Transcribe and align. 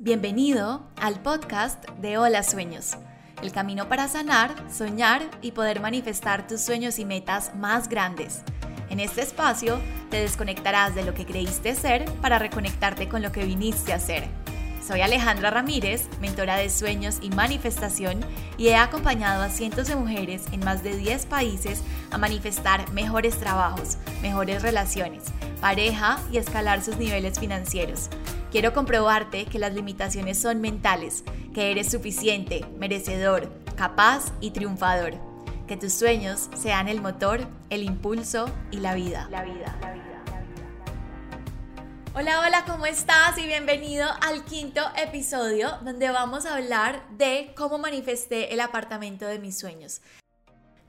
Bienvenido 0.00 0.90
al 0.96 1.22
podcast 1.22 1.88
de 2.00 2.18
Hola 2.18 2.42
Sueños, 2.42 2.96
el 3.42 3.52
camino 3.52 3.88
para 3.88 4.08
sanar, 4.08 4.52
soñar 4.68 5.22
y 5.40 5.52
poder 5.52 5.80
manifestar 5.80 6.48
tus 6.48 6.60
sueños 6.62 6.98
y 6.98 7.04
metas 7.04 7.54
más 7.54 7.88
grandes. 7.88 8.42
En 8.90 8.98
este 8.98 9.22
espacio 9.22 9.78
te 10.10 10.16
desconectarás 10.16 10.96
de 10.96 11.04
lo 11.04 11.14
que 11.14 11.24
creíste 11.24 11.76
ser 11.76 12.10
para 12.20 12.40
reconectarte 12.40 13.08
con 13.08 13.22
lo 13.22 13.30
que 13.30 13.44
viniste 13.44 13.92
a 13.92 14.00
ser. 14.00 14.24
Soy 14.84 15.00
Alejandra 15.00 15.50
Ramírez, 15.50 16.08
mentora 16.20 16.56
de 16.56 16.70
sueños 16.70 17.18
y 17.22 17.30
manifestación, 17.30 18.20
y 18.58 18.68
he 18.68 18.76
acompañado 18.76 19.44
a 19.44 19.48
cientos 19.48 19.86
de 19.86 19.94
mujeres 19.94 20.42
en 20.50 20.60
más 20.64 20.82
de 20.82 20.96
10 20.96 21.26
países 21.26 21.82
a 22.10 22.18
manifestar 22.18 22.90
mejores 22.90 23.38
trabajos, 23.38 23.96
mejores 24.22 24.60
relaciones, 24.60 25.22
pareja 25.60 26.18
y 26.30 26.38
escalar 26.38 26.82
sus 26.82 26.96
niveles 26.96 27.38
financieros. 27.38 28.08
Quiero 28.50 28.72
comprobarte 28.72 29.46
que 29.46 29.58
las 29.58 29.74
limitaciones 29.74 30.40
son 30.40 30.60
mentales, 30.60 31.24
que 31.52 31.70
eres 31.70 31.90
suficiente, 31.90 32.64
merecedor, 32.78 33.50
capaz 33.76 34.32
y 34.40 34.50
triunfador. 34.50 35.14
Que 35.66 35.76
tus 35.76 35.92
sueños 35.92 36.50
sean 36.54 36.88
el 36.88 37.00
motor, 37.00 37.46
el 37.70 37.82
impulso 37.82 38.50
y 38.70 38.78
la 38.78 38.94
vida. 38.94 39.28
La 39.30 39.42
vida, 39.42 39.76
la 39.80 39.92
vida. 39.92 40.04
Hola, 42.16 42.42
hola, 42.46 42.64
¿cómo 42.64 42.86
estás? 42.86 43.36
Y 43.38 43.46
bienvenido 43.46 44.06
al 44.20 44.44
quinto 44.44 44.82
episodio 44.96 45.78
donde 45.82 46.10
vamos 46.10 46.46
a 46.46 46.54
hablar 46.54 47.02
de 47.10 47.52
cómo 47.56 47.78
manifesté 47.78 48.54
el 48.54 48.60
apartamento 48.60 49.26
de 49.26 49.40
mis 49.40 49.58
sueños. 49.58 50.00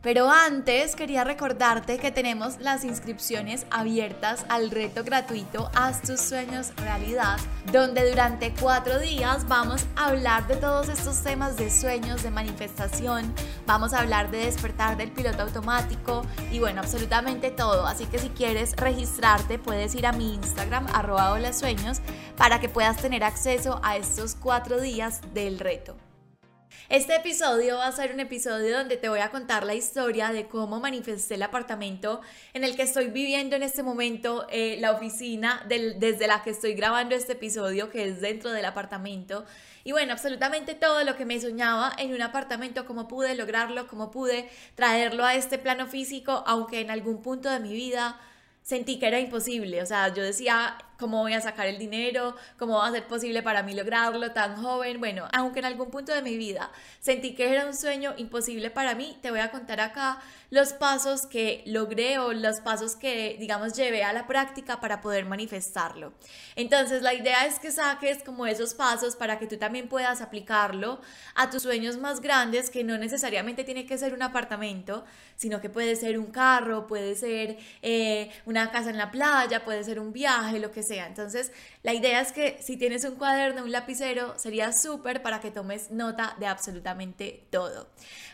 Pero 0.05 0.29
antes 0.29 0.95
quería 0.95 1.23
recordarte 1.23 1.97
que 1.97 2.11
tenemos 2.11 2.59
las 2.59 2.83
inscripciones 2.83 3.65
abiertas 3.71 4.45
al 4.49 4.69
reto 4.69 5.03
gratuito 5.03 5.71
Haz 5.73 6.03
tus 6.03 6.21
sueños 6.21 6.75
realidad, 6.77 7.39
donde 7.71 8.07
durante 8.07 8.53
cuatro 8.53 8.99
días 8.99 9.47
vamos 9.47 9.83
a 9.95 10.09
hablar 10.09 10.45
de 10.45 10.57
todos 10.57 10.89
estos 10.89 11.23
temas 11.23 11.57
de 11.57 11.71
sueños, 11.71 12.21
de 12.21 12.29
manifestación, 12.29 13.33
vamos 13.65 13.93
a 13.93 14.01
hablar 14.01 14.29
de 14.29 14.45
despertar 14.45 14.95
del 14.95 15.09
piloto 15.09 15.41
automático 15.41 16.21
y 16.51 16.59
bueno, 16.59 16.81
absolutamente 16.81 17.49
todo. 17.49 17.87
Así 17.87 18.05
que 18.05 18.19
si 18.19 18.29
quieres 18.29 18.75
registrarte 18.75 19.57
puedes 19.57 19.95
ir 19.95 20.05
a 20.05 20.11
mi 20.11 20.35
Instagram 20.35 20.85
arroba 20.93 21.35
para 22.37 22.59
que 22.59 22.69
puedas 22.69 22.97
tener 22.97 23.23
acceso 23.23 23.79
a 23.83 23.97
estos 23.97 24.35
cuatro 24.35 24.79
días 24.79 25.21
del 25.33 25.57
reto. 25.57 26.04
Este 26.87 27.15
episodio 27.15 27.77
va 27.77 27.87
a 27.87 27.91
ser 27.91 28.13
un 28.13 28.19
episodio 28.19 28.77
donde 28.77 28.97
te 28.97 29.09
voy 29.09 29.19
a 29.19 29.31
contar 29.31 29.65
la 29.65 29.73
historia 29.73 30.29
de 30.29 30.45
cómo 30.45 30.79
manifesté 30.79 31.33
el 31.33 31.41
apartamento 31.41 32.21
en 32.53 32.63
el 32.63 32.75
que 32.75 32.83
estoy 32.83 33.07
viviendo 33.07 33.55
en 33.55 33.63
este 33.63 33.81
momento, 33.81 34.45
eh, 34.51 34.77
la 34.79 34.91
oficina 34.91 35.65
desde 35.67 36.27
la 36.27 36.43
que 36.43 36.51
estoy 36.51 36.75
grabando 36.75 37.15
este 37.15 37.33
episodio, 37.33 37.89
que 37.89 38.07
es 38.07 38.21
dentro 38.21 38.51
del 38.51 38.65
apartamento. 38.65 39.45
Y 39.83 39.93
bueno, 39.93 40.13
absolutamente 40.13 40.75
todo 40.75 41.03
lo 41.03 41.15
que 41.15 41.25
me 41.25 41.41
soñaba 41.41 41.91
en 41.97 42.13
un 42.13 42.21
apartamento, 42.21 42.85
cómo 42.85 43.07
pude 43.07 43.33
lograrlo, 43.33 43.87
cómo 43.87 44.11
pude 44.11 44.47
traerlo 44.75 45.25
a 45.25 45.33
este 45.33 45.57
plano 45.57 45.87
físico, 45.87 46.43
aunque 46.45 46.81
en 46.81 46.91
algún 46.91 47.23
punto 47.23 47.49
de 47.49 47.61
mi 47.61 47.73
vida 47.73 48.21
sentí 48.61 48.99
que 48.99 49.07
era 49.07 49.19
imposible. 49.19 49.81
O 49.81 49.87
sea, 49.87 50.13
yo 50.13 50.21
decía, 50.21 50.77
¿cómo 50.99 51.19
voy 51.19 51.33
a 51.33 51.41
sacar 51.41 51.67
el 51.67 51.77
dinero? 51.77 52.35
¿Cómo 52.57 52.77
va 52.77 52.87
a 52.87 52.91
ser 52.91 53.07
posible 53.07 53.41
para 53.43 53.63
mí 53.63 53.73
lograrlo 53.73 54.31
tan 54.31 54.61
joven? 54.61 54.99
Bueno, 54.99 55.27
aunque 55.33 55.59
en 55.59 55.65
algún 55.65 55.89
punto 55.89 56.13
de 56.13 56.21
mi 56.21 56.37
vida 56.37 56.71
sentí 56.99 57.35
que 57.35 57.51
era 57.51 57.65
un 57.65 57.73
sueño 57.73 58.13
imposible 58.17 58.69
para 58.69 58.95
mí, 58.95 59.17
te 59.21 59.31
voy 59.31 59.39
a 59.39 59.51
contar 59.51 59.79
acá 59.81 60.19
los 60.49 60.73
pasos 60.73 61.25
que 61.25 61.63
logré 61.65 62.19
o 62.19 62.31
los 62.31 62.61
pasos 62.61 62.95
que, 62.95 63.35
digamos, 63.39 63.73
llevé 63.73 64.03
a 64.03 64.13
la 64.13 64.27
práctica 64.27 64.79
para 64.79 65.01
poder 65.01 65.25
manifestarlo. 65.25 66.13
Entonces, 66.55 67.01
la 67.01 67.13
idea 67.13 67.45
es 67.45 67.59
que 67.59 67.71
saques 67.71 68.23
como 68.23 68.45
esos 68.45 68.73
pasos 68.73 69.15
para 69.15 69.39
que 69.39 69.47
tú 69.47 69.57
también 69.57 69.89
puedas 69.89 70.21
aplicarlo 70.21 71.01
a 71.35 71.49
tus 71.49 71.63
sueños 71.63 71.97
más 71.97 72.21
grandes, 72.21 72.69
que 72.69 72.83
no 72.83 72.97
necesariamente 72.97 73.63
tiene 73.63 73.85
que 73.85 73.97
ser 73.97 74.13
un 74.13 74.21
apartamento, 74.21 75.03
sino 75.35 75.59
que 75.59 75.69
puede 75.69 75.95
ser 75.95 76.17
un 76.17 76.27
carro, 76.27 76.87
puede 76.87 77.15
ser 77.15 77.57
eh, 77.81 78.31
una 78.45 78.71
casa 78.71 78.89
en 78.89 78.97
la 78.97 79.11
playa, 79.11 79.65
puede 79.65 79.83
ser 79.83 79.99
un 79.99 80.13
viaje, 80.13 80.59
lo 80.59 80.71
que 80.71 80.83
sea. 80.85 81.07
Entonces, 81.07 81.51
la 81.83 81.93
idea 81.93 82.21
es 82.21 82.31
que 82.31 82.57
si 82.61 82.77
tienes 82.77 83.03
un 83.03 83.15
cuaderno, 83.15 83.63
un 83.63 83.71
lapicero, 83.71 84.37
sería 84.37 84.71
súper 84.71 85.21
para 85.21 85.41
que 85.41 85.51
tomes 85.51 85.91
nota 85.91 86.35
de 86.39 86.47
absolutamente 86.47 87.47
todo. 87.49 87.89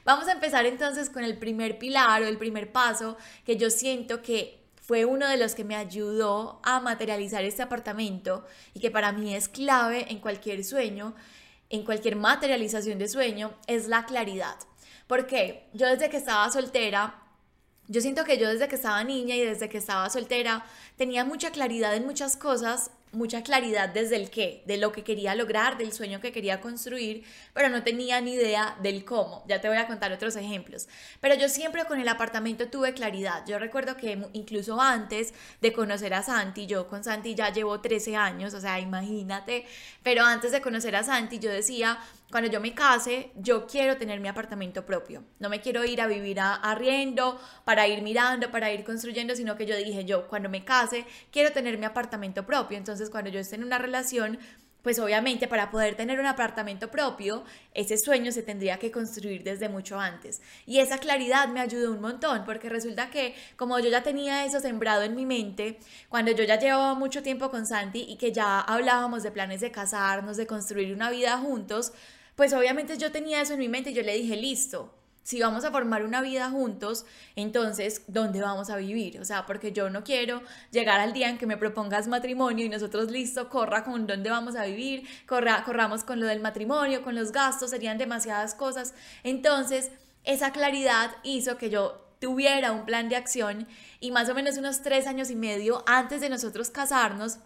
Vamos 0.05 0.27
a 0.27 0.33
empezar 0.33 0.65
entonces 0.65 1.09
con 1.09 1.23
el 1.23 1.37
primer 1.37 1.79
pilar 1.79 2.21
o 2.21 2.27
el 2.27 2.37
primer 2.37 2.71
paso 2.71 3.17
que 3.45 3.57
yo 3.57 3.69
siento 3.69 4.21
que 4.21 4.61
fue 4.81 5.05
uno 5.05 5.27
de 5.27 5.37
los 5.37 5.55
que 5.55 5.63
me 5.63 5.75
ayudó 5.75 6.59
a 6.63 6.79
materializar 6.79 7.43
este 7.43 7.61
apartamento 7.61 8.45
y 8.73 8.79
que 8.79 8.91
para 8.91 9.11
mí 9.11 9.33
es 9.33 9.47
clave 9.47 10.07
en 10.09 10.19
cualquier 10.19 10.65
sueño, 10.65 11.15
en 11.69 11.85
cualquier 11.85 12.17
materialización 12.17 12.99
de 12.99 13.07
sueño, 13.07 13.53
es 13.67 13.87
la 13.87 14.05
claridad. 14.05 14.55
Porque 15.07 15.69
yo 15.73 15.87
desde 15.87 16.09
que 16.09 16.17
estaba 16.17 16.51
soltera, 16.51 17.21
yo 17.91 17.99
siento 17.99 18.23
que 18.23 18.37
yo 18.37 18.47
desde 18.47 18.69
que 18.69 18.75
estaba 18.75 19.03
niña 19.03 19.35
y 19.35 19.41
desde 19.41 19.67
que 19.67 19.77
estaba 19.77 20.09
soltera 20.09 20.65
tenía 20.95 21.25
mucha 21.25 21.51
claridad 21.51 21.93
en 21.93 22.05
muchas 22.05 22.37
cosas, 22.37 22.91
mucha 23.11 23.43
claridad 23.43 23.89
desde 23.89 24.15
el 24.15 24.29
qué, 24.29 24.63
de 24.65 24.77
lo 24.77 24.93
que 24.93 25.03
quería 25.03 25.35
lograr, 25.35 25.77
del 25.77 25.91
sueño 25.91 26.21
que 26.21 26.31
quería 26.31 26.61
construir, 26.61 27.25
pero 27.53 27.67
no 27.67 27.83
tenía 27.83 28.21
ni 28.21 28.35
idea 28.35 28.77
del 28.81 29.03
cómo. 29.03 29.43
Ya 29.45 29.59
te 29.59 29.67
voy 29.67 29.75
a 29.75 29.87
contar 29.87 30.13
otros 30.13 30.37
ejemplos. 30.37 30.87
Pero 31.19 31.35
yo 31.35 31.49
siempre 31.49 31.83
con 31.83 31.99
el 31.99 32.07
apartamento 32.07 32.69
tuve 32.69 32.93
claridad. 32.93 33.43
Yo 33.45 33.59
recuerdo 33.59 33.97
que 33.97 34.25
incluso 34.31 34.79
antes 34.79 35.33
de 35.59 35.73
conocer 35.73 36.13
a 36.13 36.23
Santi, 36.23 36.67
yo 36.67 36.87
con 36.87 37.03
Santi 37.03 37.35
ya 37.35 37.51
llevo 37.51 37.81
13 37.81 38.15
años, 38.15 38.53
o 38.53 38.61
sea, 38.61 38.79
imagínate, 38.79 39.65
pero 40.01 40.23
antes 40.23 40.53
de 40.53 40.61
conocer 40.61 40.95
a 40.95 41.03
Santi 41.03 41.39
yo 41.39 41.51
decía, 41.51 41.99
cuando 42.31 42.49
yo 42.49 42.59
me 42.61 42.73
case, 42.73 43.31
yo 43.35 43.67
quiero 43.67 43.97
tener 43.97 44.19
mi 44.19 44.27
apartamento 44.29 44.85
propio. 44.85 45.23
No 45.39 45.49
me 45.49 45.61
quiero 45.61 45.83
ir 45.83 46.01
a 46.01 46.07
vivir 46.07 46.39
a 46.39 46.55
arriendo 46.55 47.39
para 47.65 47.87
ir 47.87 48.01
mirando, 48.01 48.49
para 48.49 48.71
ir 48.71 48.83
construyendo, 48.83 49.35
sino 49.35 49.55
que 49.55 49.65
yo 49.65 49.75
dije, 49.75 50.05
yo 50.05 50.27
cuando 50.27 50.49
me 50.49 50.63
case, 50.63 51.05
quiero 51.31 51.51
tener 51.51 51.77
mi 51.77 51.85
apartamento 51.85 52.45
propio. 52.45 52.77
Entonces, 52.77 53.09
cuando 53.09 53.29
yo 53.29 53.39
esté 53.39 53.57
en 53.57 53.63
una 53.63 53.77
relación, 53.77 54.39
pues 54.81 54.99
obviamente 54.99 55.47
para 55.47 55.69
poder 55.69 55.95
tener 55.95 56.19
un 56.19 56.25
apartamento 56.25 56.89
propio, 56.89 57.43
ese 57.73 57.97
sueño 57.97 58.31
se 58.31 58.41
tendría 58.41 58.79
que 58.79 58.91
construir 58.91 59.43
desde 59.43 59.69
mucho 59.69 59.99
antes. 59.99 60.41
Y 60.65 60.79
esa 60.79 60.97
claridad 60.97 61.47
me 61.49 61.59
ayudó 61.59 61.91
un 61.91 62.01
montón, 62.01 62.43
porque 62.45 62.69
resulta 62.69 63.09
que 63.09 63.35
como 63.57 63.79
yo 63.79 63.89
ya 63.89 64.03
tenía 64.03 64.45
eso 64.45 64.59
sembrado 64.59 65.03
en 65.03 65.15
mi 65.15 65.25
mente, 65.25 65.79
cuando 66.09 66.31
yo 66.31 66.43
ya 66.43 66.59
llevaba 66.59 66.95
mucho 66.95 67.21
tiempo 67.21 67.51
con 67.51 67.67
Santi 67.67 68.05
y 68.07 68.17
que 68.17 68.31
ya 68.31 68.59
hablábamos 68.59 69.23
de 69.23 69.31
planes 69.31 69.61
de 69.61 69.71
casarnos, 69.71 70.37
de 70.37 70.47
construir 70.47 70.93
una 70.93 71.11
vida 71.11 71.37
juntos, 71.37 71.93
pues 72.41 72.53
obviamente 72.53 72.97
yo 72.97 73.11
tenía 73.11 73.39
eso 73.39 73.53
en 73.53 73.59
mi 73.59 73.69
mente 73.69 73.91
y 73.91 73.93
yo 73.93 74.01
le 74.01 74.17
dije, 74.17 74.35
listo, 74.35 74.91
si 75.21 75.39
vamos 75.39 75.63
a 75.63 75.69
formar 75.69 76.03
una 76.03 76.21
vida 76.21 76.49
juntos, 76.49 77.05
entonces, 77.35 78.01
¿dónde 78.07 78.41
vamos 78.41 78.71
a 78.71 78.77
vivir? 78.77 79.19
O 79.21 79.25
sea, 79.25 79.45
porque 79.45 79.71
yo 79.73 79.91
no 79.91 80.03
quiero 80.03 80.41
llegar 80.71 80.99
al 80.99 81.13
día 81.13 81.29
en 81.29 81.37
que 81.37 81.45
me 81.45 81.55
propongas 81.55 82.07
matrimonio 82.07 82.65
y 82.65 82.69
nosotros, 82.69 83.11
listo, 83.11 83.47
corra 83.47 83.83
con 83.83 84.07
dónde 84.07 84.31
vamos 84.31 84.55
a 84.55 84.65
vivir, 84.65 85.07
corra, 85.27 85.63
corramos 85.63 86.03
con 86.03 86.19
lo 86.19 86.25
del 86.25 86.39
matrimonio, 86.39 87.03
con 87.03 87.13
los 87.13 87.31
gastos, 87.31 87.69
serían 87.69 87.99
demasiadas 87.99 88.55
cosas. 88.55 88.95
Entonces, 89.21 89.91
esa 90.23 90.51
claridad 90.51 91.11
hizo 91.21 91.59
que 91.59 91.69
yo 91.69 92.07
tuviera 92.19 92.71
un 92.71 92.87
plan 92.87 93.07
de 93.07 93.17
acción 93.17 93.67
y 93.99 94.09
más 94.09 94.29
o 94.29 94.33
menos 94.33 94.57
unos 94.57 94.81
tres 94.81 95.05
años 95.05 95.29
y 95.29 95.35
medio 95.35 95.83
antes 95.85 96.21
de 96.21 96.29
nosotros 96.29 96.71
casarnos, 96.71 97.37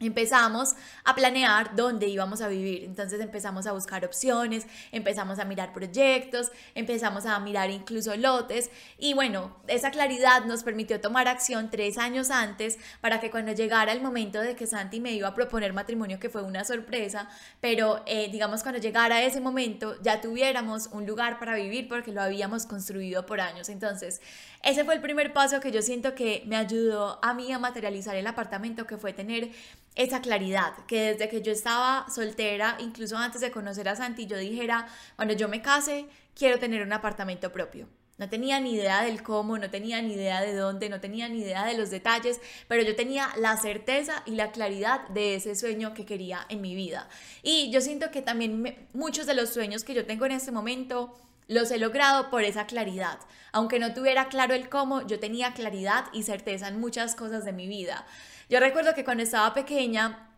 empezamos 0.00 0.74
a 1.04 1.14
planear 1.14 1.74
dónde 1.74 2.06
íbamos 2.06 2.40
a 2.40 2.48
vivir. 2.48 2.84
Entonces 2.84 3.20
empezamos 3.20 3.66
a 3.66 3.72
buscar 3.72 4.04
opciones, 4.04 4.66
empezamos 4.92 5.38
a 5.38 5.44
mirar 5.44 5.72
proyectos, 5.72 6.50
empezamos 6.74 7.26
a 7.26 7.38
mirar 7.40 7.70
incluso 7.70 8.16
lotes 8.16 8.70
y 8.98 9.14
bueno, 9.14 9.56
esa 9.66 9.90
claridad 9.90 10.44
nos 10.44 10.62
permitió 10.62 11.00
tomar 11.00 11.28
acción 11.28 11.70
tres 11.70 11.98
años 11.98 12.30
antes 12.30 12.78
para 13.00 13.20
que 13.20 13.30
cuando 13.30 13.52
llegara 13.52 13.92
el 13.92 14.00
momento 14.00 14.40
de 14.40 14.54
que 14.54 14.66
Santi 14.66 15.00
me 15.00 15.12
iba 15.12 15.28
a 15.28 15.34
proponer 15.34 15.72
matrimonio, 15.72 16.18
que 16.20 16.28
fue 16.28 16.42
una 16.42 16.64
sorpresa, 16.64 17.28
pero 17.60 18.02
eh, 18.06 18.28
digamos 18.30 18.62
cuando 18.62 18.80
llegara 18.80 19.22
ese 19.22 19.40
momento 19.40 19.96
ya 20.02 20.20
tuviéramos 20.20 20.88
un 20.88 21.06
lugar 21.06 21.38
para 21.38 21.54
vivir 21.54 21.88
porque 21.88 22.12
lo 22.12 22.22
habíamos 22.22 22.66
construido 22.66 23.26
por 23.26 23.40
años. 23.40 23.68
Entonces 23.68 24.20
ese 24.62 24.84
fue 24.84 24.94
el 24.94 25.00
primer 25.00 25.32
paso 25.32 25.60
que 25.60 25.70
yo 25.70 25.82
siento 25.82 26.14
que 26.14 26.42
me 26.46 26.56
ayudó 26.56 27.18
a 27.22 27.32
mí 27.34 27.52
a 27.52 27.58
materializar 27.58 28.16
el 28.16 28.26
apartamento, 28.26 28.86
que 28.86 28.98
fue 28.98 29.12
tener 29.12 29.50
esa 29.94 30.20
claridad, 30.20 30.72
que 30.86 31.12
desde 31.12 31.28
que 31.28 31.42
yo 31.42 31.52
estaba 31.52 32.06
soltera, 32.08 32.76
incluso 32.80 33.16
antes 33.16 33.40
de 33.40 33.50
conocer 33.50 33.88
a 33.88 33.96
Santi, 33.96 34.26
yo 34.26 34.36
dijera, 34.36 34.86
cuando 35.16 35.34
yo 35.34 35.48
me 35.48 35.62
case, 35.62 36.06
quiero 36.34 36.58
tener 36.58 36.82
un 36.82 36.92
apartamento 36.92 37.52
propio. 37.52 37.88
No 38.18 38.28
tenía 38.28 38.58
ni 38.58 38.74
idea 38.74 39.02
del 39.02 39.22
cómo, 39.22 39.58
no 39.58 39.70
tenía 39.70 40.02
ni 40.02 40.14
idea 40.14 40.40
de 40.40 40.52
dónde, 40.52 40.88
no 40.88 41.00
tenía 41.00 41.28
ni 41.28 41.38
idea 41.38 41.64
de 41.64 41.78
los 41.78 41.90
detalles, 41.90 42.40
pero 42.66 42.82
yo 42.82 42.96
tenía 42.96 43.30
la 43.36 43.56
certeza 43.56 44.24
y 44.26 44.32
la 44.32 44.50
claridad 44.50 45.08
de 45.10 45.36
ese 45.36 45.54
sueño 45.54 45.94
que 45.94 46.04
quería 46.04 46.44
en 46.48 46.60
mi 46.60 46.74
vida. 46.74 47.08
Y 47.44 47.70
yo 47.70 47.80
siento 47.80 48.10
que 48.10 48.20
también 48.20 48.88
muchos 48.92 49.26
de 49.26 49.34
los 49.34 49.50
sueños 49.50 49.84
que 49.84 49.94
yo 49.94 50.04
tengo 50.04 50.26
en 50.26 50.32
este 50.32 50.50
momento 50.50 51.14
los 51.48 51.70
he 51.70 51.78
logrado 51.78 52.30
por 52.30 52.44
esa 52.44 52.66
claridad. 52.66 53.18
Aunque 53.52 53.78
no 53.78 53.94
tuviera 53.94 54.28
claro 54.28 54.54
el 54.54 54.68
cómo, 54.68 55.06
yo 55.06 55.18
tenía 55.18 55.54
claridad 55.54 56.04
y 56.12 56.22
certeza 56.22 56.68
en 56.68 56.78
muchas 56.78 57.14
cosas 57.14 57.44
de 57.44 57.52
mi 57.52 57.66
vida. 57.66 58.06
Yo 58.48 58.60
recuerdo 58.60 58.94
que 58.94 59.04
cuando 59.04 59.22
estaba 59.22 59.52
pequeña, 59.54 60.28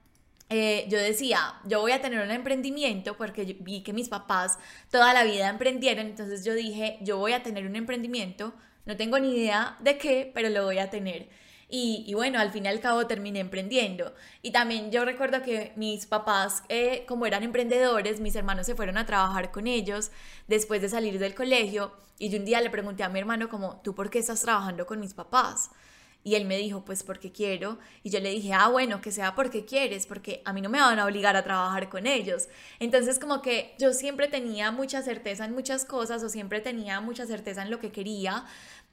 eh, 0.48 0.86
yo 0.88 0.98
decía, 0.98 1.54
yo 1.64 1.80
voy 1.80 1.92
a 1.92 2.00
tener 2.00 2.20
un 2.20 2.30
emprendimiento 2.30 3.16
porque 3.16 3.56
vi 3.60 3.82
que 3.82 3.92
mis 3.92 4.08
papás 4.08 4.58
toda 4.90 5.12
la 5.14 5.24
vida 5.24 5.48
emprendieron, 5.48 6.06
entonces 6.06 6.44
yo 6.44 6.54
dije, 6.54 6.98
yo 7.02 7.18
voy 7.18 7.32
a 7.32 7.42
tener 7.42 7.66
un 7.66 7.76
emprendimiento, 7.76 8.52
no 8.84 8.96
tengo 8.96 9.18
ni 9.18 9.36
idea 9.36 9.76
de 9.80 9.98
qué, 9.98 10.30
pero 10.34 10.48
lo 10.48 10.64
voy 10.64 10.78
a 10.78 10.90
tener. 10.90 11.28
Y, 11.72 12.12
bueno, 12.14 12.40
al 12.40 12.50
fin 12.50 12.64
y 12.64 12.68
al 12.68 12.80
cabo 12.80 13.06
terminé 13.06 13.38
emprendiendo. 13.38 14.12
Y 14.42 14.50
también 14.50 14.90
yo 14.90 15.04
recuerdo 15.04 15.40
que 15.42 15.72
mis 15.76 16.04
papás, 16.06 16.64
eh, 16.68 17.04
como 17.06 17.26
eran 17.26 17.44
emprendedores, 17.44 18.20
mis 18.20 18.34
hermanos 18.34 18.66
se 18.66 18.74
fueron 18.74 18.98
a 18.98 19.06
trabajar 19.06 19.52
con 19.52 19.68
ellos 19.68 20.10
después 20.48 20.82
de 20.82 20.88
salir 20.88 21.20
del 21.20 21.34
colegio. 21.34 21.92
Y 22.18 22.28
yo 22.28 22.38
un 22.38 22.44
día 22.44 22.60
le 22.60 22.70
pregunté 22.70 23.04
a 23.04 23.08
mi 23.08 23.20
hermano 23.20 23.48
como, 23.48 23.80
¿tú 23.84 23.94
por 23.94 24.10
qué 24.10 24.18
estás 24.18 24.40
trabajando 24.42 24.84
con 24.84 24.98
mis 24.98 25.14
papás? 25.14 25.70
Y 26.22 26.34
él 26.34 26.44
me 26.44 26.58
dijo, 26.58 26.84
pues 26.84 27.02
porque 27.02 27.32
quiero. 27.32 27.78
Y 28.02 28.10
yo 28.10 28.20
le 28.20 28.30
dije, 28.30 28.52
ah, 28.52 28.68
bueno, 28.68 29.00
que 29.00 29.10
sea 29.10 29.34
porque 29.34 29.64
quieres, 29.64 30.06
porque 30.06 30.42
a 30.44 30.52
mí 30.52 30.60
no 30.60 30.68
me 30.68 30.80
van 30.80 30.98
a 30.98 31.06
obligar 31.06 31.34
a 31.34 31.44
trabajar 31.44 31.88
con 31.88 32.06
ellos. 32.06 32.48
Entonces 32.78 33.18
como 33.18 33.40
que 33.40 33.74
yo 33.78 33.94
siempre 33.94 34.28
tenía 34.28 34.70
mucha 34.70 35.02
certeza 35.02 35.46
en 35.46 35.54
muchas 35.54 35.86
cosas 35.86 36.22
o 36.22 36.28
siempre 36.28 36.60
tenía 36.60 37.00
mucha 37.00 37.26
certeza 37.26 37.62
en 37.62 37.70
lo 37.70 37.78
que 37.80 37.90
quería. 37.90 38.44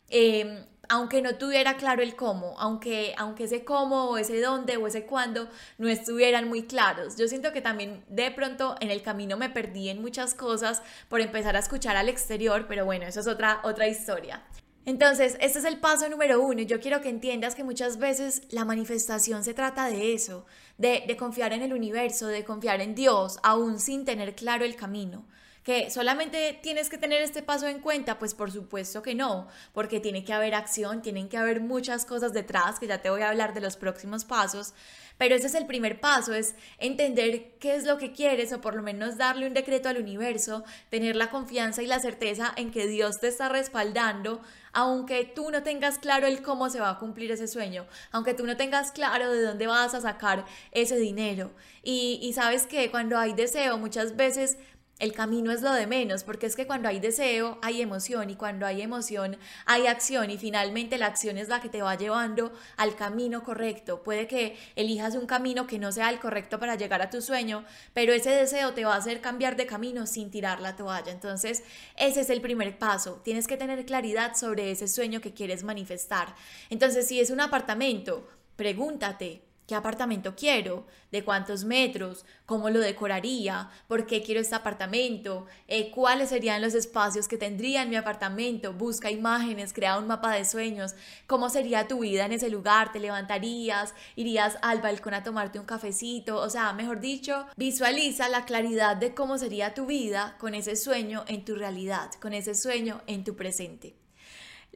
Em, 0.10 0.66
aunque 0.90 1.22
no 1.22 1.36
tuviera 1.36 1.78
claro 1.78 2.02
el 2.02 2.16
cómo, 2.16 2.56
aunque, 2.60 3.14
aunque 3.18 3.46
ese 3.46 3.66
cómo 3.66 4.06
o 4.06 4.18
ese 4.18 4.40
dónde 4.42 4.78
o 4.78 4.88
ese 4.88 5.06
cuándo 5.06 5.50
no 5.78 5.88
estuvieran 5.90 6.48
muy 6.48 6.64
claros. 6.64 7.18
Yo 7.18 7.28
siento 7.28 7.52
que 7.52 7.62
también 7.62 8.04
de 8.08 8.32
pronto 8.32 8.76
en 8.80 8.92
el 8.92 9.02
camino 9.02 9.38
me 9.38 9.50
perdí 9.50 9.90
en 9.90 10.02
muchas 10.02 10.34
cosas 10.34 10.82
por 11.10 11.22
empezar 11.22 11.56
a 11.56 11.60
escuchar 11.60 11.98
al 11.98 12.10
exterior, 12.10 12.66
pero 12.68 12.86
bueno, 12.86 13.06
eso 13.06 13.20
es 13.20 13.28
otra, 13.28 13.60
otra 13.64 13.88
historia. 13.88 14.44
Entonces, 14.86 15.36
este 15.42 15.60
es 15.60 15.66
el 15.66 15.80
paso 15.80 16.08
número 16.08 16.42
uno. 16.42 16.62
Yo 16.62 16.80
quiero 16.80 17.02
que 17.02 17.10
entiendas 17.10 17.56
que 17.56 17.66
muchas 17.66 17.98
veces 17.98 18.44
la 18.52 18.64
manifestación 18.64 19.44
se 19.44 19.54
trata 19.54 19.88
de 19.88 20.14
eso, 20.14 20.46
de, 20.78 21.04
de 21.06 21.18
confiar 21.18 21.52
en 21.52 21.62
el 21.62 21.74
universo, 21.74 22.28
de 22.28 22.46
confiar 22.46 22.80
en 22.80 22.96
Dios, 22.96 23.38
aún 23.44 23.82
sin 23.82 24.06
tener 24.06 24.34
claro 24.36 24.64
el 24.64 24.78
camino 24.78 25.26
que 25.68 25.92
solamente 25.92 26.58
tienes 26.64 26.90
que 26.90 26.98
tener 26.98 27.22
este 27.22 27.44
paso 27.44 27.68
en 27.68 27.82
cuenta, 27.82 28.18
pues 28.20 28.34
por 28.34 28.54
supuesto 28.54 29.02
que 29.02 29.16
no, 29.16 29.50
porque 29.74 30.00
tiene 30.00 30.24
que 30.24 30.32
haber 30.32 30.56
acción, 30.56 31.02
tienen 31.02 31.28
que 31.28 31.36
haber 31.36 31.60
muchas 31.60 32.06
cosas 32.06 32.32
detrás, 32.32 32.80
que 32.80 32.88
ya 32.88 33.02
te 33.02 33.10
voy 33.10 33.22
a 33.22 33.28
hablar 33.28 33.54
de 33.54 33.60
los 33.60 33.76
próximos 33.76 34.24
pasos, 34.24 34.74
pero 35.18 35.36
ese 35.36 35.48
es 35.48 35.56
el 35.56 35.66
primer 35.66 36.00
paso, 36.00 36.34
es 36.34 36.56
entender 36.78 37.58
qué 37.60 37.76
es 37.76 37.84
lo 37.84 37.98
que 37.98 38.14
quieres 38.14 38.54
o 38.54 38.62
por 38.62 38.76
lo 38.76 38.82
menos 38.82 39.18
darle 39.18 39.46
un 39.46 39.54
decreto 39.54 39.90
al 39.90 39.98
universo, 39.98 40.64
tener 40.90 41.18
la 41.18 41.30
confianza 41.30 41.84
y 41.84 41.88
la 41.88 42.00
certeza 42.00 42.54
en 42.56 42.72
que 42.72 42.88
Dios 42.88 43.20
te 43.20 43.28
está 43.28 43.50
respaldando, 43.50 44.42
aunque 44.72 45.26
tú 45.26 45.52
no 45.52 45.64
tengas 45.64 46.00
claro 46.00 46.28
el 46.28 46.44
cómo 46.44 46.70
se 46.70 46.80
va 46.80 46.92
a 46.92 46.98
cumplir 46.98 47.30
ese 47.32 47.50
sueño, 47.50 47.88
aunque 48.14 48.34
tú 48.34 48.46
no 48.46 48.56
tengas 48.56 48.92
claro 48.92 49.34
de 49.34 49.42
dónde 49.42 49.68
vas 49.68 49.94
a 49.94 50.00
sacar 50.00 50.46
ese 50.72 50.96
dinero. 50.96 51.52
Y, 51.84 52.20
y 52.22 52.32
sabes 52.32 52.68
que 52.68 52.90
cuando 52.90 53.18
hay 53.18 53.34
deseo, 53.34 53.78
muchas 53.78 54.16
veces 54.16 54.58
el 55.00 55.14
camino 55.14 55.52
es 55.52 55.62
lo 55.62 55.74
de 55.74 55.86
menos, 55.86 56.24
porque 56.24 56.48
es 56.48 56.56
que 56.56 56.66
cuando 56.66 56.90
hay 56.90 57.00
deseo 57.00 57.60
hay 57.62 57.82
emoción 57.82 58.30
y 58.32 58.36
cuando 58.36 58.66
hay 58.66 58.82
emoción 58.82 59.38
hay 59.66 59.86
acción 59.86 60.32
y 60.32 60.38
finalmente 60.38 60.98
la 60.98 61.06
acción 61.06 61.38
es 61.38 61.50
la 61.50 61.62
que 61.62 61.70
te 61.70 61.84
va 61.84 61.96
llevando 61.96 62.52
al 62.78 62.96
camino 62.96 63.44
correcto. 63.44 64.02
Puede 64.02 64.28
que 64.28 64.58
elijas 64.76 65.16
un 65.16 65.28
camino 65.28 65.68
que 65.68 65.78
no 65.78 65.92
sea 65.92 66.10
el 66.10 66.20
correcto 66.20 66.60
para 66.60 66.76
llegar 66.76 67.02
a 67.02 67.12
tu 67.12 67.22
sueño, 67.22 67.64
pero 67.94 68.12
ese 68.12 68.32
deseo 68.32 68.74
te 68.74 68.86
va 68.86 68.96
a 68.96 68.98
hacer 68.98 69.22
cambiar 69.22 69.56
de 69.56 69.68
camino 69.68 70.08
sin 70.08 70.32
tirar 70.32 70.62
la 70.62 70.76
toalla. 70.76 71.12
Entonces, 71.12 71.64
ese 71.96 72.22
es 72.22 72.30
el 72.30 72.42
primer 72.42 72.80
paso. 72.80 73.22
Tienes 73.24 73.48
que 73.48 73.58
tener 73.58 73.86
claridad 73.86 74.36
sobre 74.36 74.72
ese 74.72 74.88
sueño 74.88 75.22
que 75.22 75.34
quieres 75.34 75.64
manifestar. 75.64 76.34
Entonces, 76.70 77.08
si 77.08 77.20
es 77.20 77.30
un 77.30 77.42
apartamento, 77.42 78.28
pregúntate, 78.56 79.47
¿Qué 79.68 79.76
apartamento 79.76 80.34
quiero? 80.34 80.88
¿De 81.12 81.26
cuántos 81.26 81.66
metros? 81.66 82.24
¿Cómo 82.46 82.70
lo 82.70 82.80
decoraría? 82.80 83.70
¿Por 83.90 84.06
qué 84.06 84.24
quiero 84.24 84.40
este 84.40 84.56
apartamento? 84.56 85.46
Eh, 85.68 85.92
¿Cuáles 85.92 86.30
serían 86.30 86.62
los 86.62 86.74
espacios 86.74 87.28
que 87.28 87.38
tendría 87.38 87.82
en 87.82 87.90
mi 87.90 87.98
apartamento? 87.98 88.72
Busca 88.72 89.12
imágenes, 89.12 89.74
crea 89.74 90.00
un 90.00 90.08
mapa 90.08 90.34
de 90.34 90.46
sueños. 90.46 90.96
¿Cómo 91.28 91.50
sería 91.50 91.86
tu 91.86 92.00
vida 92.00 92.26
en 92.26 92.32
ese 92.32 92.50
lugar? 92.50 92.94
¿Te 92.94 93.02
levantarías? 93.02 93.94
¿Irías 94.16 94.58
al 94.62 94.80
balcón 94.80 95.16
a 95.16 95.24
tomarte 95.24 95.60
un 95.60 95.66
cafecito? 95.66 96.38
O 96.38 96.50
sea, 96.50 96.72
mejor 96.72 97.02
dicho, 97.02 97.46
visualiza 97.58 98.30
la 98.30 98.46
claridad 98.46 98.96
de 98.96 99.14
cómo 99.14 99.38
sería 99.38 99.74
tu 99.74 99.86
vida 99.86 100.38
con 100.40 100.56
ese 100.56 100.78
sueño 100.78 101.26
en 101.28 101.44
tu 101.44 101.56
realidad, 101.56 102.10
con 102.22 102.32
ese 102.32 102.56
sueño 102.56 103.02
en 103.06 103.26
tu 103.26 103.36
presente. 103.36 104.07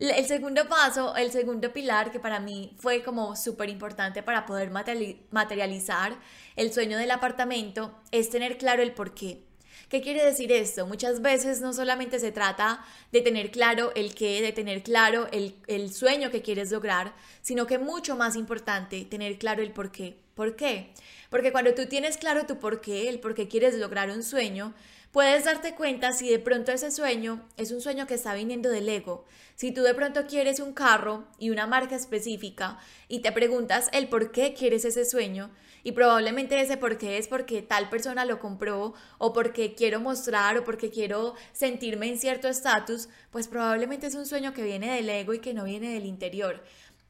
El 0.01 0.25
segundo 0.25 0.67
paso, 0.67 1.15
el 1.15 1.31
segundo 1.31 1.71
pilar 1.71 2.11
que 2.11 2.19
para 2.19 2.39
mí 2.39 2.73
fue 2.79 3.03
como 3.03 3.35
súper 3.35 3.69
importante 3.69 4.23
para 4.23 4.47
poder 4.47 4.71
materializar 4.71 6.17
el 6.55 6.73
sueño 6.73 6.97
del 6.97 7.11
apartamento 7.11 7.95
es 8.09 8.31
tener 8.31 8.57
claro 8.57 8.81
el 8.81 8.93
por 8.93 9.13
qué. 9.13 9.43
¿Qué 9.89 10.01
quiere 10.01 10.25
decir 10.25 10.51
esto? 10.51 10.87
Muchas 10.87 11.21
veces 11.21 11.61
no 11.61 11.71
solamente 11.71 12.19
se 12.19 12.31
trata 12.31 12.83
de 13.11 13.21
tener 13.21 13.51
claro 13.51 13.91
el 13.93 14.15
qué, 14.15 14.41
de 14.41 14.51
tener 14.51 14.81
claro 14.81 15.27
el, 15.31 15.55
el 15.67 15.93
sueño 15.93 16.31
que 16.31 16.41
quieres 16.41 16.71
lograr, 16.71 17.13
sino 17.43 17.67
que 17.67 17.77
mucho 17.77 18.15
más 18.15 18.35
importante, 18.35 19.05
tener 19.05 19.37
claro 19.37 19.61
el 19.61 19.71
por 19.71 19.91
qué. 19.91 20.17
¿Por 20.33 20.55
qué? 20.55 20.93
Porque 21.29 21.51
cuando 21.51 21.75
tú 21.75 21.85
tienes 21.85 22.17
claro 22.17 22.47
tu 22.47 22.57
por 22.57 22.81
qué, 22.81 23.07
el 23.07 23.19
por 23.19 23.35
qué 23.35 23.47
quieres 23.47 23.75
lograr 23.75 24.09
un 24.09 24.23
sueño, 24.23 24.73
puedes 25.11 25.45
darte 25.45 25.75
cuenta 25.75 26.13
si 26.13 26.29
de 26.29 26.39
pronto 26.39 26.71
ese 26.71 26.91
sueño 26.91 27.47
es 27.57 27.71
un 27.71 27.81
sueño 27.81 28.07
que 28.07 28.13
está 28.13 28.33
viniendo 28.33 28.69
del 28.69 28.87
ego. 28.89 29.25
Si 29.55 29.71
tú 29.71 29.83
de 29.83 29.93
pronto 29.93 30.25
quieres 30.25 30.59
un 30.59 30.73
carro 30.73 31.27
y 31.37 31.49
una 31.49 31.67
marca 31.67 31.95
específica 31.95 32.79
y 33.07 33.19
te 33.19 33.31
preguntas 33.31 33.89
el 33.93 34.07
por 34.07 34.31
qué 34.31 34.53
quieres 34.53 34.85
ese 34.85 35.05
sueño, 35.05 35.51
y 35.83 35.93
probablemente 35.93 36.59
ese 36.59 36.77
por 36.77 36.97
qué 36.97 37.17
es 37.17 37.27
porque 37.27 37.61
tal 37.61 37.89
persona 37.89 38.25
lo 38.25 38.39
compró 38.39 38.93
o 39.17 39.33
porque 39.33 39.73
quiero 39.73 39.99
mostrar 39.99 40.57
o 40.57 40.63
porque 40.63 40.91
quiero 40.91 41.33
sentirme 41.53 42.07
en 42.07 42.19
cierto 42.19 42.47
estatus, 42.47 43.09
pues 43.31 43.47
probablemente 43.47 44.07
es 44.07 44.15
un 44.15 44.25
sueño 44.25 44.53
que 44.53 44.63
viene 44.63 44.93
del 44.93 45.09
ego 45.09 45.33
y 45.33 45.39
que 45.39 45.53
no 45.53 45.63
viene 45.63 45.93
del 45.93 46.05
interior. 46.05 46.63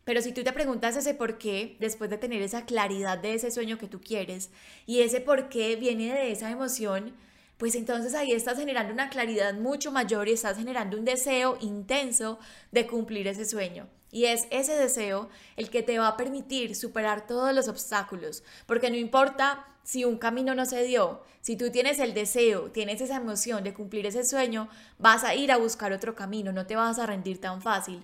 Pero 0.04 0.22
si 0.22 0.32
tú 0.32 0.44
te 0.44 0.54
preguntas 0.54 0.96
ese 0.96 1.14
por 1.14 1.38
qué, 1.38 1.76
después 1.80 2.10
de 2.10 2.18
tener 2.18 2.42
esa 2.42 2.66
claridad 2.66 3.18
de 3.18 3.36
ese 3.36 3.52
sueño 3.52 3.78
que 3.78 3.88
tú 3.88 4.02
quieres, 4.02 4.50
y 4.86 5.02
ese 5.02 5.22
por 5.22 5.50
qué 5.50 5.76
viene 5.76 6.14
de 6.14 6.32
esa 6.32 6.50
emoción, 6.50 7.14
pues 7.62 7.76
entonces 7.76 8.16
ahí 8.16 8.32
estás 8.32 8.58
generando 8.58 8.92
una 8.92 9.12
claridad 9.12 9.54
mucho 9.54 9.92
mayor 9.92 10.28
y 10.28 10.32
estás 10.32 10.58
generando 10.58 10.98
un 10.98 11.06
deseo 11.06 11.60
intenso 11.62 12.40
de 12.72 12.88
cumplir 12.88 13.28
ese 13.28 13.46
sueño. 13.46 13.88
Y 14.12 14.26
es 14.26 14.48
ese 14.50 14.76
deseo 14.76 15.30
el 15.58 15.70
que 15.70 15.84
te 15.84 16.00
va 16.00 16.08
a 16.08 16.18
permitir 16.18 16.76
superar 16.76 17.28
todos 17.28 17.54
los 17.54 17.68
obstáculos, 17.68 18.44
porque 18.66 18.90
no 18.90 18.96
importa 18.96 19.68
si 19.84 20.06
un 20.06 20.18
camino 20.18 20.56
no 20.56 20.66
se 20.66 20.82
dio, 20.82 21.22
si 21.42 21.56
tú 21.56 21.70
tienes 21.70 22.00
el 22.00 22.16
deseo, 22.16 22.72
tienes 22.72 23.00
esa 23.00 23.18
emoción 23.18 23.64
de 23.64 23.76
cumplir 23.76 24.08
ese 24.08 24.26
sueño, 24.26 24.68
vas 24.98 25.24
a 25.24 25.36
ir 25.36 25.52
a 25.52 25.58
buscar 25.58 25.94
otro 25.94 26.16
camino, 26.16 26.52
no 26.52 26.66
te 26.66 26.76
vas 26.76 26.98
a 26.98 27.06
rendir 27.06 27.40
tan 27.40 27.62
fácil. 27.62 28.04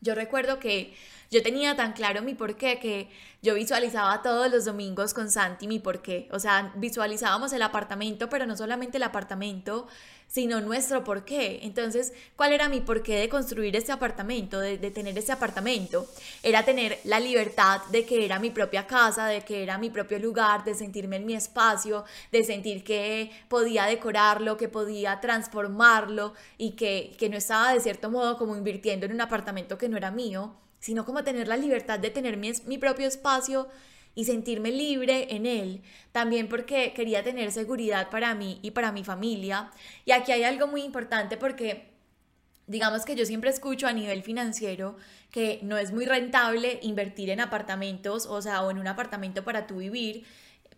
Yo 0.00 0.14
recuerdo 0.14 0.60
que 0.60 0.94
yo 1.30 1.42
tenía 1.42 1.74
tan 1.74 1.92
claro 1.92 2.22
mi 2.22 2.34
porqué 2.34 2.78
que 2.78 3.08
yo 3.42 3.54
visualizaba 3.54 4.22
todos 4.22 4.50
los 4.50 4.64
domingos 4.64 5.14
con 5.14 5.30
Santi 5.30 5.66
mi 5.66 5.78
porqué. 5.78 6.28
O 6.32 6.38
sea, 6.38 6.72
visualizábamos 6.76 7.52
el 7.52 7.62
apartamento, 7.62 8.28
pero 8.28 8.46
no 8.46 8.56
solamente 8.56 8.96
el 8.96 9.02
apartamento, 9.02 9.86
sino 10.26 10.60
nuestro 10.60 11.04
porqué. 11.04 11.60
Entonces, 11.62 12.12
¿cuál 12.34 12.52
era 12.52 12.68
mi 12.68 12.80
porqué 12.80 13.16
de 13.16 13.28
construir 13.28 13.76
este 13.76 13.92
apartamento, 13.92 14.58
de, 14.58 14.78
de, 14.78 14.90
tener 14.90 15.16
este 15.16 15.32
apartamento? 15.32 16.08
Era 16.42 16.64
tener 16.64 16.98
la 17.04 17.20
libertad 17.20 17.82
de 17.90 18.04
que 18.04 18.24
era 18.24 18.38
mi 18.38 18.50
propia 18.50 18.86
casa, 18.86 19.26
de 19.26 19.42
que 19.42 19.62
era 19.62 19.78
mi 19.78 19.90
propio 19.90 20.18
lugar, 20.18 20.64
de 20.64 20.74
sentirme 20.74 21.16
en 21.16 21.26
mi 21.26 21.34
espacio, 21.34 22.04
de 22.32 22.42
sentir 22.44 22.82
que 22.82 23.30
podía 23.48 23.84
decorarlo, 23.84 24.56
que 24.56 24.68
podía 24.68 25.20
transformarlo 25.20 26.34
y 26.58 26.72
que, 26.72 27.14
que 27.18 27.28
no 27.28 27.36
estaba 27.36 27.72
de 27.72 27.80
cierto 27.80 28.10
modo 28.10 28.36
como 28.36 28.56
invirtiendo 28.56 29.06
en 29.06 29.12
un 29.12 29.20
apartamento 29.20 29.78
que 29.78 29.88
no 29.88 29.96
era 29.96 30.10
mío 30.10 30.56
sino 30.78 31.04
como 31.04 31.24
tener 31.24 31.48
la 31.48 31.56
libertad 31.56 31.98
de 31.98 32.10
tener 32.10 32.36
mi, 32.36 32.52
mi 32.66 32.78
propio 32.78 33.06
espacio 33.08 33.68
y 34.14 34.24
sentirme 34.24 34.70
libre 34.70 35.34
en 35.34 35.44
él, 35.44 35.82
también 36.10 36.48
porque 36.48 36.92
quería 36.94 37.22
tener 37.22 37.52
seguridad 37.52 38.08
para 38.08 38.34
mí 38.34 38.58
y 38.62 38.70
para 38.70 38.90
mi 38.90 39.04
familia. 39.04 39.70
Y 40.06 40.12
aquí 40.12 40.32
hay 40.32 40.42
algo 40.42 40.66
muy 40.66 40.82
importante 40.82 41.36
porque 41.36 41.96
digamos 42.66 43.04
que 43.04 43.14
yo 43.14 43.26
siempre 43.26 43.50
escucho 43.50 43.86
a 43.86 43.92
nivel 43.92 44.22
financiero 44.22 44.96
que 45.30 45.60
no 45.62 45.76
es 45.76 45.92
muy 45.92 46.06
rentable 46.06 46.80
invertir 46.82 47.30
en 47.30 47.40
apartamentos, 47.40 48.26
o 48.26 48.40
sea, 48.40 48.62
o 48.62 48.70
en 48.70 48.78
un 48.78 48.88
apartamento 48.88 49.44
para 49.44 49.66
tu 49.66 49.76
vivir. 49.76 50.24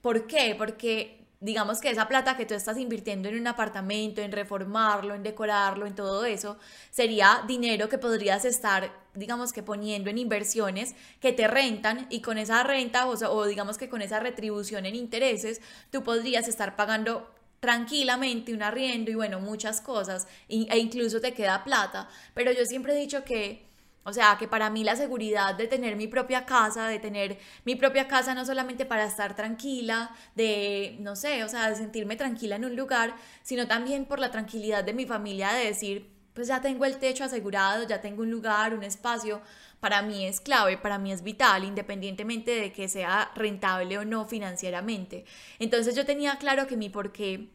¿Por 0.02 0.26
qué? 0.26 0.54
Porque 0.58 1.17
digamos 1.40 1.80
que 1.80 1.90
esa 1.90 2.08
plata 2.08 2.36
que 2.36 2.46
tú 2.46 2.54
estás 2.54 2.78
invirtiendo 2.78 3.28
en 3.28 3.38
un 3.38 3.46
apartamento, 3.46 4.20
en 4.20 4.32
reformarlo, 4.32 5.14
en 5.14 5.22
decorarlo, 5.22 5.86
en 5.86 5.94
todo 5.94 6.24
eso, 6.24 6.58
sería 6.90 7.44
dinero 7.46 7.88
que 7.88 7.98
podrías 7.98 8.44
estar, 8.44 8.90
digamos 9.14 9.52
que 9.52 9.62
poniendo 9.62 10.10
en 10.10 10.18
inversiones 10.18 10.94
que 11.20 11.32
te 11.32 11.46
rentan 11.46 12.06
y 12.10 12.20
con 12.20 12.38
esa 12.38 12.62
renta 12.64 13.06
o, 13.06 13.12
o 13.12 13.46
digamos 13.46 13.78
que 13.78 13.88
con 13.88 14.02
esa 14.02 14.18
retribución 14.18 14.86
en 14.86 14.96
intereses, 14.96 15.60
tú 15.90 16.02
podrías 16.02 16.48
estar 16.48 16.74
pagando 16.74 17.30
tranquilamente 17.60 18.52
un 18.52 18.62
arriendo 18.62 19.10
y 19.10 19.14
bueno, 19.14 19.40
muchas 19.40 19.80
cosas 19.80 20.26
e 20.48 20.78
incluso 20.78 21.20
te 21.20 21.34
queda 21.34 21.64
plata. 21.64 22.08
Pero 22.34 22.52
yo 22.52 22.64
siempre 22.64 22.94
he 22.94 23.00
dicho 23.00 23.24
que 23.24 23.67
O 24.04 24.12
sea, 24.12 24.36
que 24.38 24.48
para 24.48 24.70
mí 24.70 24.84
la 24.84 24.96
seguridad 24.96 25.54
de 25.54 25.66
tener 25.66 25.96
mi 25.96 26.06
propia 26.06 26.46
casa, 26.46 26.86
de 26.86 26.98
tener 26.98 27.38
mi 27.64 27.76
propia 27.76 28.08
casa 28.08 28.34
no 28.34 28.44
solamente 28.46 28.86
para 28.86 29.04
estar 29.04 29.36
tranquila, 29.36 30.10
de, 30.34 30.96
no 31.00 31.14
sé, 31.14 31.44
o 31.44 31.48
sea, 31.48 31.68
de 31.68 31.76
sentirme 31.76 32.16
tranquila 32.16 32.56
en 32.56 32.64
un 32.64 32.76
lugar, 32.76 33.14
sino 33.42 33.66
también 33.66 34.06
por 34.06 34.18
la 34.18 34.30
tranquilidad 34.30 34.82
de 34.84 34.94
mi 34.94 35.04
familia 35.04 35.52
de 35.52 35.66
decir, 35.66 36.10
pues 36.32 36.48
ya 36.48 36.60
tengo 36.60 36.84
el 36.84 36.98
techo 36.98 37.24
asegurado, 37.24 37.86
ya 37.86 38.00
tengo 38.00 38.22
un 38.22 38.30
lugar, 38.30 38.72
un 38.72 38.84
espacio, 38.84 39.42
para 39.80 40.02
mí 40.02 40.24
es 40.24 40.40
clave, 40.40 40.78
para 40.78 40.98
mí 40.98 41.12
es 41.12 41.22
vital, 41.22 41.64
independientemente 41.64 42.52
de 42.52 42.72
que 42.72 42.88
sea 42.88 43.30
rentable 43.34 43.98
o 43.98 44.04
no 44.04 44.26
financieramente. 44.26 45.24
Entonces 45.58 45.94
yo 45.94 46.06
tenía 46.06 46.36
claro 46.36 46.66
que 46.66 46.76
mi 46.76 46.88
porqué 46.88 47.48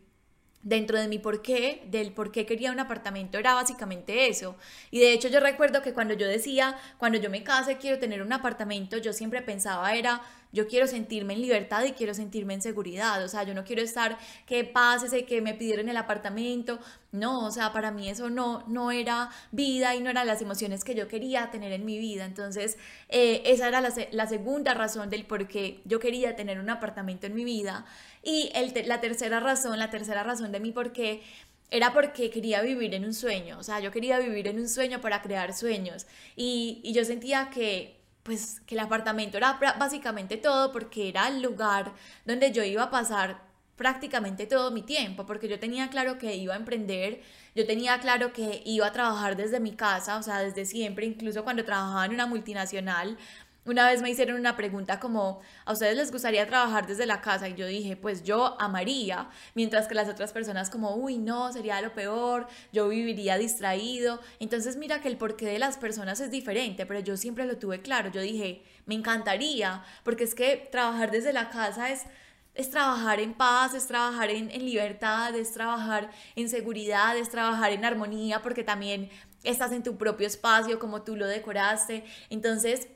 dentro 0.63 0.99
de 0.99 1.07
mi 1.07 1.19
porqué, 1.19 1.83
del 1.87 2.13
por 2.13 2.31
qué 2.31 2.45
quería 2.45 2.71
un 2.71 2.79
apartamento, 2.79 3.37
era 3.37 3.53
básicamente 3.53 4.27
eso. 4.27 4.55
Y 4.91 4.99
de 4.99 5.13
hecho 5.13 5.27
yo 5.27 5.39
recuerdo 5.39 5.81
que 5.81 5.93
cuando 5.93 6.13
yo 6.13 6.27
decía, 6.27 6.77
cuando 6.97 7.19
yo 7.19 7.29
me 7.29 7.43
case 7.43 7.77
quiero 7.77 7.99
tener 7.99 8.21
un 8.21 8.33
apartamento, 8.33 8.97
yo 8.97 9.13
siempre 9.13 9.41
pensaba 9.41 9.93
era 9.93 10.21
yo 10.53 10.67
quiero 10.67 10.87
sentirme 10.87 11.33
en 11.33 11.41
libertad 11.41 11.83
y 11.83 11.91
quiero 11.93 12.13
sentirme 12.13 12.53
en 12.53 12.61
seguridad, 12.61 13.23
o 13.23 13.27
sea, 13.27 13.43
yo 13.43 13.55
no 13.55 13.65
quiero 13.65 13.81
estar 13.81 14.17
que 14.45 14.63
pase, 14.63 15.25
que 15.25 15.41
me 15.41 15.55
pidieron 15.55 15.89
el 15.89 15.97
apartamento, 15.97 16.79
no, 17.11 17.45
o 17.45 17.51
sea, 17.51 17.73
para 17.73 17.91
mí 17.91 18.07
eso 18.07 18.29
no, 18.29 18.63
no 18.67 18.91
era 18.91 19.29
vida 19.51 19.95
y 19.95 19.99
no 19.99 20.11
eran 20.11 20.27
las 20.27 20.41
emociones 20.41 20.83
que 20.83 20.93
yo 20.93 21.07
quería 21.07 21.49
tener 21.49 21.71
en 21.73 21.85
mi 21.85 21.97
vida, 21.97 22.25
entonces 22.25 22.77
eh, 23.09 23.41
esa 23.45 23.67
era 23.67 23.81
la, 23.81 24.27
segunda 24.27 24.75
razón 24.75 25.09
del 25.09 25.25
por 25.25 25.47
qué 25.47 25.81
yo 25.85 25.99
quería 25.99 26.35
tener 26.35 26.59
un 26.59 26.69
apartamento 26.69 27.27
en 27.27 27.33
mi 27.33 27.43
vida. 27.43 27.85
Y 28.21 28.51
el, 28.55 28.73
la 28.87 29.01
tercera 29.01 29.39
razón, 29.39 29.79
la 29.79 29.89
tercera 29.89 30.23
razón 30.23 30.51
de 30.51 30.59
mi 30.59 30.71
por 30.71 30.93
qué 30.93 31.21
era 31.71 31.91
porque 31.93 32.29
quería 32.29 32.61
vivir 32.61 32.93
en 32.93 33.03
un 33.05 33.13
sueño, 33.13 33.57
o 33.57 33.63
sea, 33.63 33.79
yo 33.79 33.91
quería 33.91 34.19
vivir 34.19 34.47
en 34.47 34.59
un 34.59 34.69
sueño 34.69 35.01
para 35.01 35.23
crear 35.23 35.53
sueños. 35.53 36.05
Y, 36.35 36.79
y 36.83 36.93
yo 36.93 37.03
sentía 37.03 37.49
que 37.49 38.02
pues 38.23 38.61
que 38.61 38.75
el 38.75 38.79
apartamento 38.79 39.37
era 39.37 39.59
básicamente 39.77 40.37
todo 40.37 40.71
porque 40.71 41.09
era 41.09 41.27
el 41.27 41.41
lugar 41.41 41.93
donde 42.25 42.51
yo 42.51 42.63
iba 42.63 42.83
a 42.83 42.91
pasar 42.91 43.53
prácticamente 43.75 44.45
todo 44.45 44.71
mi 44.71 44.83
tiempo, 44.83 45.25
porque 45.25 45.47
yo 45.47 45.59
tenía 45.59 45.89
claro 45.89 46.17
que 46.17 46.35
iba 46.35 46.53
a 46.53 46.57
emprender, 46.57 47.21
yo 47.55 47.65
tenía 47.65 47.99
claro 47.99 48.31
que 48.31 48.61
iba 48.65 48.85
a 48.87 48.91
trabajar 48.91 49.35
desde 49.35 49.59
mi 49.59 49.75
casa, 49.75 50.17
o 50.17 50.23
sea, 50.23 50.39
desde 50.39 50.65
siempre, 50.65 51.05
incluso 51.05 51.43
cuando 51.43 51.65
trabajaba 51.65 52.05
en 52.05 52.13
una 52.13 52.27
multinacional, 52.27 53.17
una 53.65 53.87
vez 53.87 54.01
me 54.01 54.09
hicieron 54.09 54.37
una 54.39 54.57
pregunta 54.57 54.99
como, 54.99 55.41
¿a 55.65 55.71
ustedes 55.71 55.95
les 55.95 56.11
gustaría 56.11 56.45
trabajar 56.47 56.85
desde 56.85 57.05
la 57.05 57.21
casa? 57.21 57.47
Y 57.47 57.55
yo 57.55 57.65
dije, 57.65 57.95
pues 57.95 58.23
yo 58.23 58.59
amaría, 58.59 59.29
mientras 59.55 59.87
que 59.87 59.95
las 59.95 60.09
otras 60.09 60.33
personas 60.33 60.69
como, 60.69 60.95
uy, 60.95 61.17
no, 61.17 61.51
sería 61.53 61.81
lo 61.81 61.93
peor, 61.93 62.47
yo 62.73 62.89
viviría 62.89 63.37
distraído. 63.37 64.19
Entonces 64.39 64.75
mira 64.75 64.99
que 65.01 65.07
el 65.07 65.17
porqué 65.17 65.45
de 65.45 65.59
las 65.59 65.77
personas 65.77 66.19
es 66.19 66.29
diferente, 66.29 66.85
pero 66.85 66.99
yo 66.99 67.15
siempre 67.15 67.45
lo 67.45 67.57
tuve 67.57 67.81
claro. 67.81 68.11
Yo 68.11 68.21
dije, 68.21 68.63
me 68.85 68.95
encantaría, 68.95 69.83
porque 70.03 70.25
es 70.25 70.35
que 70.35 70.67
trabajar 70.71 71.11
desde 71.11 71.31
la 71.33 71.49
casa 71.49 71.89
es 71.89 72.01
es 72.55 72.69
trabajar 72.69 73.19
en 73.19 73.33
paz, 73.33 73.73
es 73.73 73.87
trabajar 73.87 74.29
en, 74.29 74.51
en, 74.51 74.63
libertad, 74.63 75.35
es 75.35 75.53
trabajar 75.53 76.11
en 76.35 76.49
seguridad, 76.49 77.17
es 77.17 77.29
trabajar 77.29 77.71
en 77.71 77.83
armonía, 77.83 78.43
porque 78.43 78.63
también 78.63 79.09
estás 79.43 79.71
en 79.71 79.81
tu 79.83 79.97
propio 79.97 80.27
espacio 80.27 80.77
como 80.77 81.01
tú 81.01 81.15
lo 81.15 81.25
decoraste. 81.25 82.05
Entonces, 82.29 82.87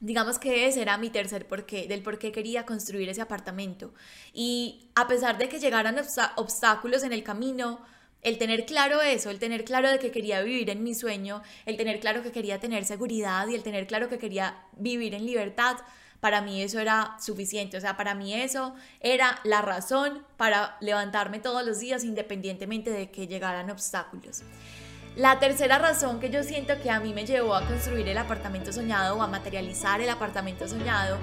Digamos 0.00 0.38
que 0.38 0.66
ese 0.66 0.82
era 0.82 0.96
mi 0.96 1.10
tercer 1.10 1.46
porqué, 1.46 1.86
del 1.86 2.02
por 2.02 2.18
qué 2.18 2.32
quería 2.32 2.64
construir 2.64 3.08
ese 3.08 3.20
apartamento. 3.20 3.92
Y 4.32 4.88
a 4.94 5.06
pesar 5.06 5.36
de 5.36 5.48
que 5.48 5.58
llegaran 5.58 5.96
obstáculos 6.36 7.02
en 7.02 7.12
el 7.12 7.22
camino, 7.22 7.80
el 8.22 8.38
tener 8.38 8.66
claro 8.66 9.00
eso, 9.02 9.30
el 9.30 9.38
tener 9.38 9.64
claro 9.64 9.90
de 9.90 9.98
que 9.98 10.10
quería 10.10 10.42
vivir 10.42 10.70
en 10.70 10.82
mi 10.82 10.94
sueño, 10.94 11.42
el 11.66 11.76
tener 11.76 12.00
claro 12.00 12.22
que 12.22 12.32
quería 12.32 12.60
tener 12.60 12.84
seguridad 12.84 13.46
y 13.48 13.54
el 13.54 13.62
tener 13.62 13.86
claro 13.86 14.08
que 14.08 14.18
quería 14.18 14.62
vivir 14.76 15.14
en 15.14 15.26
libertad, 15.26 15.76
para 16.20 16.42
mí 16.42 16.62
eso 16.62 16.78
era 16.78 17.16
suficiente. 17.20 17.76
O 17.76 17.80
sea, 17.80 17.96
para 17.96 18.14
mí 18.14 18.34
eso 18.34 18.74
era 19.00 19.40
la 19.44 19.62
razón 19.62 20.24
para 20.36 20.76
levantarme 20.80 21.40
todos 21.40 21.64
los 21.64 21.80
días 21.80 22.04
independientemente 22.04 22.90
de 22.90 23.10
que 23.10 23.26
llegaran 23.26 23.70
obstáculos. 23.70 24.42
La 25.16 25.40
tercera 25.40 25.78
razón 25.78 26.20
que 26.20 26.30
yo 26.30 26.44
siento 26.44 26.80
que 26.80 26.88
a 26.88 27.00
mí 27.00 27.12
me 27.12 27.26
llevó 27.26 27.54
a 27.54 27.66
construir 27.66 28.08
el 28.08 28.16
apartamento 28.16 28.72
soñado 28.72 29.16
o 29.16 29.22
a 29.22 29.26
materializar 29.26 30.00
el 30.00 30.08
apartamento 30.08 30.68
soñado 30.68 31.18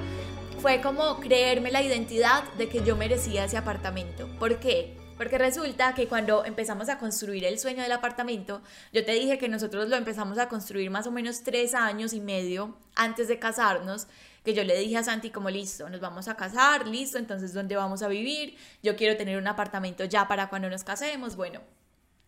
fue 0.62 0.82
como 0.82 1.20
creerme 1.20 1.72
la 1.72 1.82
identidad 1.82 2.44
de 2.58 2.68
que 2.68 2.84
yo 2.84 2.98
merecía 2.98 3.46
ese 3.46 3.58
apartamento. 3.58 4.28
¿Por 4.40 4.60
qué? 4.60 4.98
Porque 5.18 5.38
resulta 5.38 5.96
que 5.96 6.08
cuando 6.08 6.46
empezamos 6.46 6.90
a 6.90 7.00
construir 7.00 7.46
el 7.46 7.58
sueño 7.60 7.82
del 7.82 7.92
apartamento, 7.94 8.62
yo 8.92 9.06
te 9.06 9.14
dije 9.14 9.38
que 9.38 9.50
nosotros 9.50 9.88
lo 9.88 9.96
empezamos 9.96 10.38
a 10.38 10.50
construir 10.50 10.92
más 10.92 11.08
o 11.08 11.12
menos 11.12 11.44
tres 11.44 11.74
años 11.74 12.14
y 12.14 12.20
medio 12.20 12.76
antes 12.94 13.28
de 13.28 13.40
casarnos, 13.40 14.08
que 14.44 14.54
yo 14.54 14.64
le 14.64 14.78
dije 14.78 14.98
a 14.98 15.04
Santi 15.04 15.32
como 15.32 15.50
listo, 15.50 15.90
nos 15.90 16.02
vamos 16.02 16.28
a 16.28 16.36
casar, 16.36 16.88
listo, 16.88 17.18
entonces 17.18 17.54
¿dónde 17.54 17.76
vamos 17.76 18.04
a 18.04 18.08
vivir? 18.08 18.58
Yo 18.84 18.96
quiero 18.96 19.18
tener 19.18 19.38
un 19.38 19.48
apartamento 19.48 20.04
ya 20.06 20.28
para 20.28 20.50
cuando 20.50 20.70
nos 20.70 20.84
casemos. 20.84 21.36
Bueno, 21.36 21.62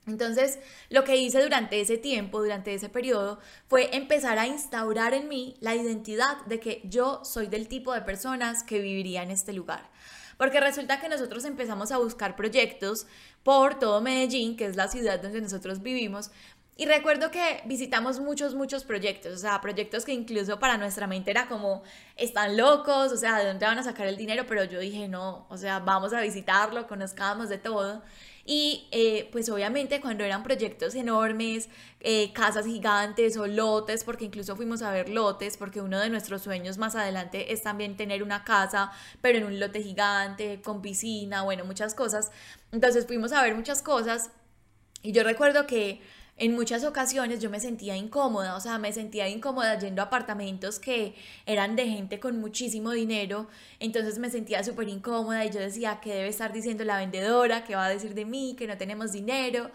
entonces, 0.10 0.60
lo 0.90 1.04
que 1.04 1.18
hice 1.18 1.42
durante 1.42 1.80
ese 1.80 1.98
tiempo, 1.98 2.42
durante 2.42 2.74
ese 2.74 2.90
periodo, 2.90 3.40
fue 3.68 3.96
empezar 3.96 4.38
a 4.40 4.48
instaurar 4.48 5.14
en 5.14 5.28
mí 5.28 5.56
la 5.62 5.76
identidad 5.76 6.46
de 6.46 6.60
que 6.60 6.82
yo 6.84 7.24
soy 7.24 7.48
del 7.48 7.68
tipo 7.68 7.94
de 7.94 8.02
personas 8.02 8.64
que 8.64 8.82
viviría 8.82 9.24
en 9.24 9.32
este 9.32 9.54
lugar. 9.54 9.90
Porque 10.38 10.62
resulta 10.62 11.02
que 11.02 11.10
nosotros 11.10 11.44
empezamos 11.44 11.92
a 11.92 11.98
buscar 11.98 12.38
proyectos 12.38 13.08
por 13.44 13.78
todo 13.78 14.00
Medellín, 14.00 14.56
que 14.56 14.66
es 14.66 14.78
la 14.78 14.88
ciudad 14.88 15.22
donde 15.22 15.42
nosotros 15.42 15.82
vivimos, 15.82 16.32
y 16.80 16.86
recuerdo 16.86 17.30
que 17.30 17.62
visitamos 17.66 18.22
muchos, 18.22 18.56
muchos 18.56 18.86
proyectos, 18.86 19.34
o 19.34 19.38
sea, 19.38 19.60
proyectos 19.60 20.06
que 20.06 20.14
incluso 20.14 20.60
para 20.60 20.78
nuestra 20.78 21.08
mente 21.08 21.30
era 21.30 21.50
como, 21.50 21.84
están 22.16 22.56
locos, 22.56 23.12
o 23.12 23.18
sea, 23.18 23.38
¿de 23.38 23.48
dónde 23.48 23.66
van 23.66 23.78
a 23.80 23.84
sacar 23.84 24.08
el 24.08 24.16
dinero? 24.16 24.46
Pero 24.48 24.64
yo 24.64 24.80
dije, 24.80 25.10
no, 25.10 25.46
o 25.50 25.58
sea, 25.58 25.80
vamos 25.80 26.14
a 26.14 26.22
visitarlo, 26.22 26.88
conozcamos 26.88 27.50
de 27.50 27.58
todo. 27.58 28.02
Y 28.46 28.88
eh, 28.92 29.28
pues 29.34 29.50
obviamente 29.50 30.00
cuando 30.00 30.24
eran 30.24 30.42
proyectos 30.42 30.96
enormes, 30.96 31.68
eh, 32.00 32.32
casas 32.32 32.66
gigantes 32.66 33.36
o 33.36 33.46
lotes, 33.46 34.06
porque 34.06 34.24
incluso 34.24 34.56
fuimos 34.56 34.82
a 34.82 34.90
ver 34.92 35.10
lotes, 35.10 35.58
porque 35.58 35.82
uno 35.82 36.00
de 36.00 36.10
nuestros 36.10 36.44
sueños 36.44 36.78
más 36.78 36.96
adelante 36.96 37.52
es 37.52 37.62
también 37.62 37.98
tener 37.98 38.24
una 38.24 38.46
casa, 38.46 38.90
pero 39.20 39.38
en 39.38 39.44
un 39.44 39.60
lote 39.60 39.84
gigante, 39.84 40.62
con 40.62 40.82
piscina, 40.82 41.42
bueno, 41.42 41.66
muchas 41.66 41.94
cosas. 41.94 42.32
Entonces 42.72 43.06
fuimos 43.06 43.34
a 43.34 43.44
ver 43.44 43.54
muchas 43.54 43.82
cosas 43.82 44.32
y 45.02 45.12
yo 45.12 45.24
recuerdo 45.24 45.68
que 45.68 46.02
en 46.40 46.56
muchas 46.56 46.86
ocasiones 46.86 47.40
yo 47.40 47.50
me 47.50 47.60
sentía 47.60 47.98
incómoda, 47.98 48.56
o 48.56 48.62
sea, 48.62 48.78
me 48.78 48.94
sentía 48.94 49.28
incómoda 49.28 49.78
yendo 49.78 50.02
a 50.02 50.06
apartamentos 50.06 50.80
que 50.80 51.14
eran 51.46 51.76
de 51.76 51.88
gente 51.88 52.20
con 52.20 52.40
muchísimo 52.40 52.92
dinero, 52.92 53.48
entonces 53.80 54.18
me 54.20 54.30
sentía 54.30 54.64
súper 54.64 54.88
incómoda 54.88 55.46
y 55.46 55.52
yo 55.52 55.60
decía, 55.60 56.00
¿qué 56.02 56.14
debe 56.14 56.30
estar 56.30 56.54
diciendo 56.54 56.86
la 56.86 56.98
vendedora? 56.98 57.66
¿Qué 57.66 57.76
va 57.76 57.86
a 57.86 57.90
decir 57.90 58.14
de 58.14 58.26
mí? 58.26 58.56
Que 58.58 58.68
no 58.68 58.78
tenemos 58.78 59.12
dinero. 59.12 59.70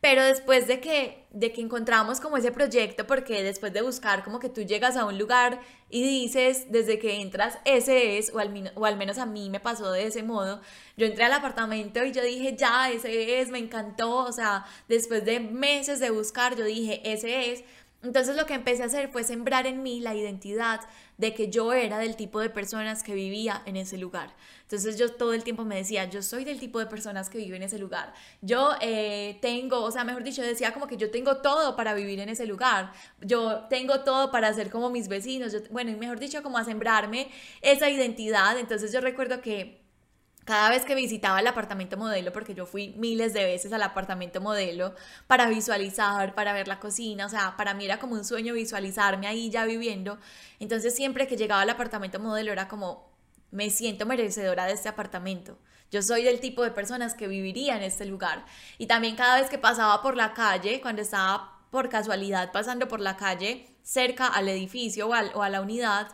Pero 0.00 0.22
después 0.22 0.68
de 0.68 0.78
que, 0.80 1.26
de 1.30 1.52
que 1.52 1.60
encontramos 1.60 2.20
como 2.20 2.36
ese 2.36 2.52
proyecto, 2.52 3.06
porque 3.06 3.42
después 3.42 3.72
de 3.72 3.82
buscar 3.82 4.22
como 4.22 4.38
que 4.38 4.48
tú 4.48 4.62
llegas 4.62 4.96
a 4.96 5.04
un 5.04 5.18
lugar 5.18 5.60
y 5.90 6.02
dices, 6.04 6.66
desde 6.70 7.00
que 7.00 7.20
entras, 7.20 7.58
ese 7.64 8.16
es, 8.16 8.32
o 8.32 8.38
al, 8.38 8.72
o 8.76 8.86
al 8.86 8.96
menos 8.96 9.18
a 9.18 9.26
mí 9.26 9.50
me 9.50 9.58
pasó 9.58 9.90
de 9.90 10.06
ese 10.06 10.22
modo, 10.22 10.60
yo 10.96 11.06
entré 11.06 11.24
al 11.24 11.32
apartamento 11.32 12.04
y 12.04 12.12
yo 12.12 12.22
dije, 12.22 12.54
ya, 12.56 12.90
ese 12.90 13.40
es, 13.40 13.48
me 13.50 13.58
encantó, 13.58 14.18
o 14.18 14.32
sea, 14.32 14.64
después 14.88 15.24
de 15.24 15.40
meses 15.40 15.98
de 15.98 16.10
buscar, 16.10 16.54
yo 16.54 16.64
dije, 16.64 17.00
ese 17.04 17.52
es, 17.52 17.64
entonces 18.04 18.36
lo 18.36 18.46
que 18.46 18.54
empecé 18.54 18.84
a 18.84 18.86
hacer 18.86 19.10
fue 19.10 19.24
sembrar 19.24 19.66
en 19.66 19.82
mí 19.82 19.98
la 19.98 20.14
identidad 20.14 20.80
de 21.18 21.34
que 21.34 21.50
yo 21.50 21.72
era 21.72 21.98
del 21.98 22.16
tipo 22.16 22.40
de 22.40 22.48
personas 22.48 23.02
que 23.02 23.12
vivía 23.14 23.62
en 23.66 23.76
ese 23.76 23.98
lugar. 23.98 24.34
Entonces 24.62 24.96
yo 24.96 25.12
todo 25.12 25.34
el 25.34 25.44
tiempo 25.44 25.64
me 25.64 25.76
decía, 25.76 26.04
yo 26.04 26.22
soy 26.22 26.44
del 26.44 26.60
tipo 26.60 26.78
de 26.78 26.86
personas 26.86 27.28
que 27.28 27.38
vive 27.38 27.56
en 27.56 27.64
ese 27.64 27.78
lugar. 27.78 28.14
Yo 28.40 28.70
eh, 28.80 29.36
tengo, 29.42 29.82
o 29.82 29.90
sea, 29.90 30.04
mejor 30.04 30.22
dicho, 30.22 30.42
decía 30.42 30.72
como 30.72 30.86
que 30.86 30.96
yo 30.96 31.10
tengo 31.10 31.38
todo 31.38 31.74
para 31.74 31.92
vivir 31.94 32.20
en 32.20 32.28
ese 32.28 32.46
lugar. 32.46 32.92
Yo 33.20 33.66
tengo 33.68 34.00
todo 34.00 34.30
para 34.30 34.52
ser 34.54 34.70
como 34.70 34.90
mis 34.90 35.08
vecinos. 35.08 35.54
bueno, 35.70 35.90
y 35.90 35.96
mejor 35.96 36.20
dicho, 36.20 36.42
como 36.42 36.56
a 36.56 36.64
sembrarme 36.64 37.30
esa 37.62 37.90
identidad. 37.90 38.58
Entonces 38.58 38.92
yo 38.92 39.00
recuerdo 39.00 39.40
que 39.40 39.87
cada 40.48 40.70
vez 40.70 40.86
que 40.86 40.94
visitaba 40.94 41.40
el 41.40 41.46
apartamento 41.46 41.98
modelo, 41.98 42.32
porque 42.32 42.54
yo 42.54 42.64
fui 42.64 42.94
miles 42.96 43.34
de 43.34 43.44
veces 43.44 43.70
al 43.70 43.82
apartamento 43.82 44.40
modelo 44.40 44.94
para 45.26 45.46
visualizar, 45.46 46.34
para 46.34 46.54
ver 46.54 46.68
la 46.68 46.80
cocina, 46.80 47.26
o 47.26 47.28
sea, 47.28 47.54
para 47.58 47.74
mí 47.74 47.84
era 47.84 47.98
como 47.98 48.14
un 48.14 48.24
sueño 48.24 48.54
visualizarme 48.54 49.26
ahí 49.26 49.50
ya 49.50 49.66
viviendo. 49.66 50.18
Entonces 50.58 50.96
siempre 50.96 51.26
que 51.26 51.36
llegaba 51.36 51.60
al 51.60 51.68
apartamento 51.68 52.18
modelo 52.18 52.50
era 52.50 52.66
como, 52.66 53.12
me 53.50 53.68
siento 53.68 54.06
merecedora 54.06 54.64
de 54.64 54.72
este 54.72 54.88
apartamento. 54.88 55.58
Yo 55.90 56.00
soy 56.00 56.24
del 56.24 56.40
tipo 56.40 56.62
de 56.62 56.70
personas 56.70 57.12
que 57.12 57.28
viviría 57.28 57.76
en 57.76 57.82
este 57.82 58.06
lugar. 58.06 58.46
Y 58.78 58.86
también 58.86 59.16
cada 59.16 59.38
vez 59.38 59.50
que 59.50 59.58
pasaba 59.58 60.00
por 60.00 60.16
la 60.16 60.32
calle, 60.32 60.80
cuando 60.80 61.02
estaba 61.02 61.60
por 61.70 61.90
casualidad 61.90 62.52
pasando 62.52 62.88
por 62.88 63.00
la 63.00 63.18
calle 63.18 63.68
cerca 63.82 64.28
al 64.28 64.48
edificio 64.48 65.08
o, 65.08 65.10
o 65.10 65.42
a 65.42 65.50
la 65.50 65.60
unidad, 65.60 66.08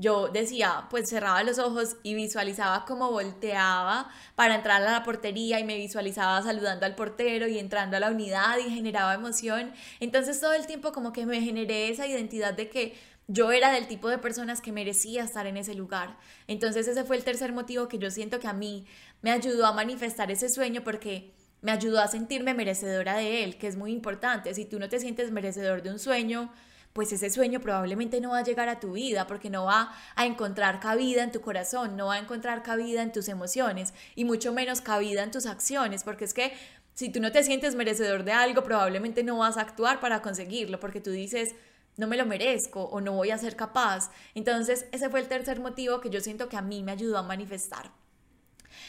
yo 0.00 0.28
decía, 0.28 0.86
pues 0.88 1.10
cerraba 1.10 1.42
los 1.42 1.58
ojos 1.58 1.96
y 2.02 2.14
visualizaba 2.14 2.86
cómo 2.86 3.10
volteaba 3.10 4.10
para 4.34 4.54
entrar 4.54 4.80
a 4.80 4.90
la 4.90 5.02
portería 5.02 5.60
y 5.60 5.64
me 5.64 5.76
visualizaba 5.76 6.42
saludando 6.42 6.86
al 6.86 6.94
portero 6.94 7.46
y 7.46 7.58
entrando 7.58 7.98
a 7.98 8.00
la 8.00 8.10
unidad 8.10 8.56
y 8.58 8.70
generaba 8.70 9.12
emoción. 9.12 9.72
Entonces 10.00 10.40
todo 10.40 10.54
el 10.54 10.66
tiempo 10.66 10.92
como 10.92 11.12
que 11.12 11.26
me 11.26 11.42
generé 11.42 11.90
esa 11.90 12.06
identidad 12.06 12.54
de 12.54 12.70
que 12.70 12.94
yo 13.28 13.52
era 13.52 13.72
del 13.72 13.88
tipo 13.88 14.08
de 14.08 14.16
personas 14.16 14.62
que 14.62 14.72
merecía 14.72 15.22
estar 15.22 15.46
en 15.46 15.58
ese 15.58 15.74
lugar. 15.74 16.16
Entonces 16.46 16.88
ese 16.88 17.04
fue 17.04 17.16
el 17.16 17.24
tercer 17.24 17.52
motivo 17.52 17.86
que 17.86 17.98
yo 17.98 18.10
siento 18.10 18.40
que 18.40 18.48
a 18.48 18.54
mí 18.54 18.86
me 19.20 19.32
ayudó 19.32 19.66
a 19.66 19.72
manifestar 19.72 20.30
ese 20.30 20.48
sueño 20.48 20.82
porque 20.82 21.34
me 21.60 21.72
ayudó 21.72 22.00
a 22.00 22.08
sentirme 22.08 22.54
merecedora 22.54 23.16
de 23.16 23.44
él, 23.44 23.58
que 23.58 23.66
es 23.66 23.76
muy 23.76 23.92
importante. 23.92 24.54
Si 24.54 24.64
tú 24.64 24.78
no 24.78 24.88
te 24.88 24.98
sientes 24.98 25.30
merecedor 25.30 25.82
de 25.82 25.90
un 25.90 25.98
sueño, 25.98 26.50
pues 26.92 27.12
ese 27.12 27.30
sueño 27.30 27.60
probablemente 27.60 28.20
no 28.20 28.30
va 28.30 28.38
a 28.38 28.44
llegar 28.44 28.68
a 28.68 28.80
tu 28.80 28.92
vida 28.92 29.26
porque 29.26 29.50
no 29.50 29.64
va 29.64 29.94
a 30.16 30.26
encontrar 30.26 30.80
cabida 30.80 31.22
en 31.22 31.32
tu 31.32 31.40
corazón, 31.40 31.96
no 31.96 32.06
va 32.06 32.14
a 32.14 32.18
encontrar 32.18 32.62
cabida 32.62 33.02
en 33.02 33.12
tus 33.12 33.28
emociones 33.28 33.94
y 34.16 34.24
mucho 34.24 34.52
menos 34.52 34.80
cabida 34.80 35.22
en 35.22 35.30
tus 35.30 35.46
acciones, 35.46 36.02
porque 36.02 36.24
es 36.24 36.34
que 36.34 36.52
si 36.94 37.08
tú 37.08 37.20
no 37.20 37.32
te 37.32 37.44
sientes 37.44 37.76
merecedor 37.76 38.24
de 38.24 38.32
algo, 38.32 38.62
probablemente 38.62 39.22
no 39.22 39.38
vas 39.38 39.56
a 39.56 39.62
actuar 39.62 40.00
para 40.00 40.20
conseguirlo, 40.20 40.80
porque 40.80 41.00
tú 41.00 41.10
dices, 41.10 41.54
no 41.96 42.06
me 42.06 42.16
lo 42.16 42.26
merezco 42.26 42.82
o 42.84 43.00
no 43.00 43.12
voy 43.12 43.30
a 43.30 43.38
ser 43.38 43.56
capaz. 43.56 44.10
Entonces, 44.34 44.86
ese 44.92 45.08
fue 45.08 45.20
el 45.20 45.28
tercer 45.28 45.60
motivo 45.60 46.00
que 46.00 46.10
yo 46.10 46.20
siento 46.20 46.48
que 46.48 46.56
a 46.56 46.62
mí 46.62 46.82
me 46.82 46.92
ayudó 46.92 47.18
a 47.18 47.22
manifestar. 47.22 47.90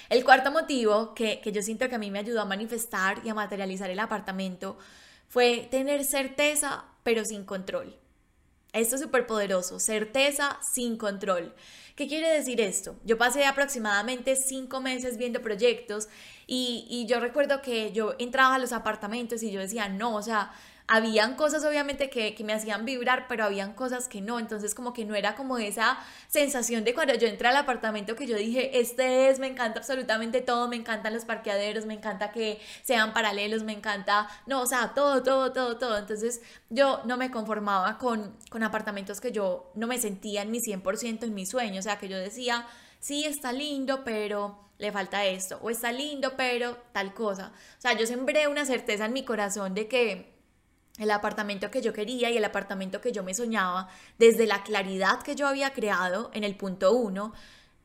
El 0.10 0.24
cuarto 0.26 0.52
motivo 0.52 1.14
que, 1.14 1.40
que 1.42 1.52
yo 1.52 1.62
siento 1.62 1.88
que 1.88 1.96
a 1.96 2.00
mí 2.00 2.12
me 2.12 2.20
ayudó 2.20 2.42
a 2.42 2.46
manifestar 2.46 3.22
y 3.24 3.30
a 3.30 3.34
materializar 3.34 3.90
el 3.90 4.00
apartamento 4.00 4.78
fue 5.28 5.68
tener 5.72 6.04
certeza 6.04 6.86
pero 7.04 7.26
sin 7.26 7.46
control. 7.46 7.96
Esto 8.74 8.96
es 8.96 9.02
súper 9.02 9.28
poderoso, 9.28 9.80
certeza 9.80 10.58
sin 10.62 10.98
control. 10.98 11.54
¿Qué 11.96 12.08
quiere 12.08 12.30
decir 12.30 12.62
esto? 12.62 12.96
Yo 13.04 13.18
pasé 13.18 13.46
aproximadamente 13.46 14.38
cinco 14.38 14.80
meses 14.80 15.18
viendo 15.18 15.42
proyectos 15.42 16.08
y, 16.48 16.88
y, 16.90 17.06
yo 17.06 17.20
recuerdo 17.20 17.62
que 17.62 17.92
yo 17.92 18.16
entraba 18.18 18.56
a 18.56 18.60
los 18.60 18.72
apartamentos 18.72 19.44
y 19.44 19.52
yo 19.52 19.60
decía, 19.60 19.90
no, 19.90 20.16
o 20.16 20.22
sea, 20.22 20.54
habían 20.94 21.36
cosas 21.36 21.64
obviamente 21.64 22.10
que, 22.10 22.36
me 22.44 22.52
hacían 22.52 22.84
vibrar, 22.84 23.28
pero 23.30 23.46
habían 23.46 23.74
cosas 23.74 24.10
que 24.10 24.20
no, 24.20 24.40
entonces 24.40 24.76
como 24.76 24.92
que 24.92 25.06
no 25.06 25.16
era 25.16 25.36
como 25.36 25.58
esa 25.58 25.98
sensación 26.28 26.84
de 26.84 26.94
cuando 26.94 27.14
yo 27.16 27.30
entré 27.30 27.48
al 27.48 27.56
apartamento 27.56 28.18
que 28.18 28.28
yo 28.28 28.36
dije, 28.36 28.78
este 28.78 29.30
es, 29.30 29.40
me 29.40 29.48
encanta 29.48 29.80
absolutamente 29.80 30.42
todo, 30.42 30.68
me 30.68 30.76
encantan 30.76 31.14
los 31.14 31.24
parqueaderos, 31.24 31.86
me 31.86 31.94
encanta 31.94 32.34
que 32.34 32.60
sean 32.84 33.14
paralelos, 33.14 33.64
me 33.64 33.72
encanta, 33.72 34.28
no, 34.46 34.62
o 34.62 34.66
sea, 34.66 34.94
todo, 34.94 35.24
todo, 35.24 35.54
todo, 35.54 35.78
todo, 35.78 35.98
entonces 35.98 36.42
yo 36.70 37.02
no 37.06 37.16
me 37.16 37.32
conformaba 37.32 37.98
con, 37.98 38.36
con 38.50 38.62
apartamentos 38.62 39.22
que 39.22 39.32
yo 39.32 39.72
no 39.76 39.88
me 39.88 39.98
sentía 39.98 40.42
en 40.42 40.52
mi 40.52 40.60
100% 40.60 41.24
en 41.24 41.34
mi 41.34 41.46
sueño, 41.46 41.80
o 41.80 41.84
sea, 41.84 42.00
que 42.00 42.10
yo 42.10 42.18
decía, 42.18 42.68
sí, 43.00 43.24
está 43.24 43.54
lindo, 43.54 44.04
pero 44.04 44.60
le 44.78 44.92
falta 44.92 45.24
esto, 45.24 45.58
o 45.62 45.70
está 45.70 45.94
lindo, 45.94 46.34
pero 46.36 46.76
tal 46.92 47.14
cosa. 47.14 47.54
O 47.78 47.82
sea, 47.82 47.94
yo 47.94 48.06
sembré 48.06 48.50
una 48.50 48.66
certeza 48.66 49.06
en 49.06 49.14
mi 49.14 49.24
corazón 49.24 49.74
de 49.74 49.88
que 49.88 50.41
el 50.98 51.12
apartamento 51.12 51.72
que 51.72 51.82
yo 51.82 51.94
quería 51.94 52.30
y 52.30 52.38
el 52.38 52.46
apartamento 52.46 53.02
que 53.02 53.12
yo 53.12 53.24
me 53.24 53.34
soñaba, 53.34 53.90
desde 54.20 54.46
la 54.46 54.64
claridad 54.64 55.22
que 55.22 55.36
yo 55.36 55.48
había 55.48 55.74
creado 55.74 56.32
en 56.34 56.44
el 56.44 56.56
punto 56.56 56.94
uno, 56.94 57.34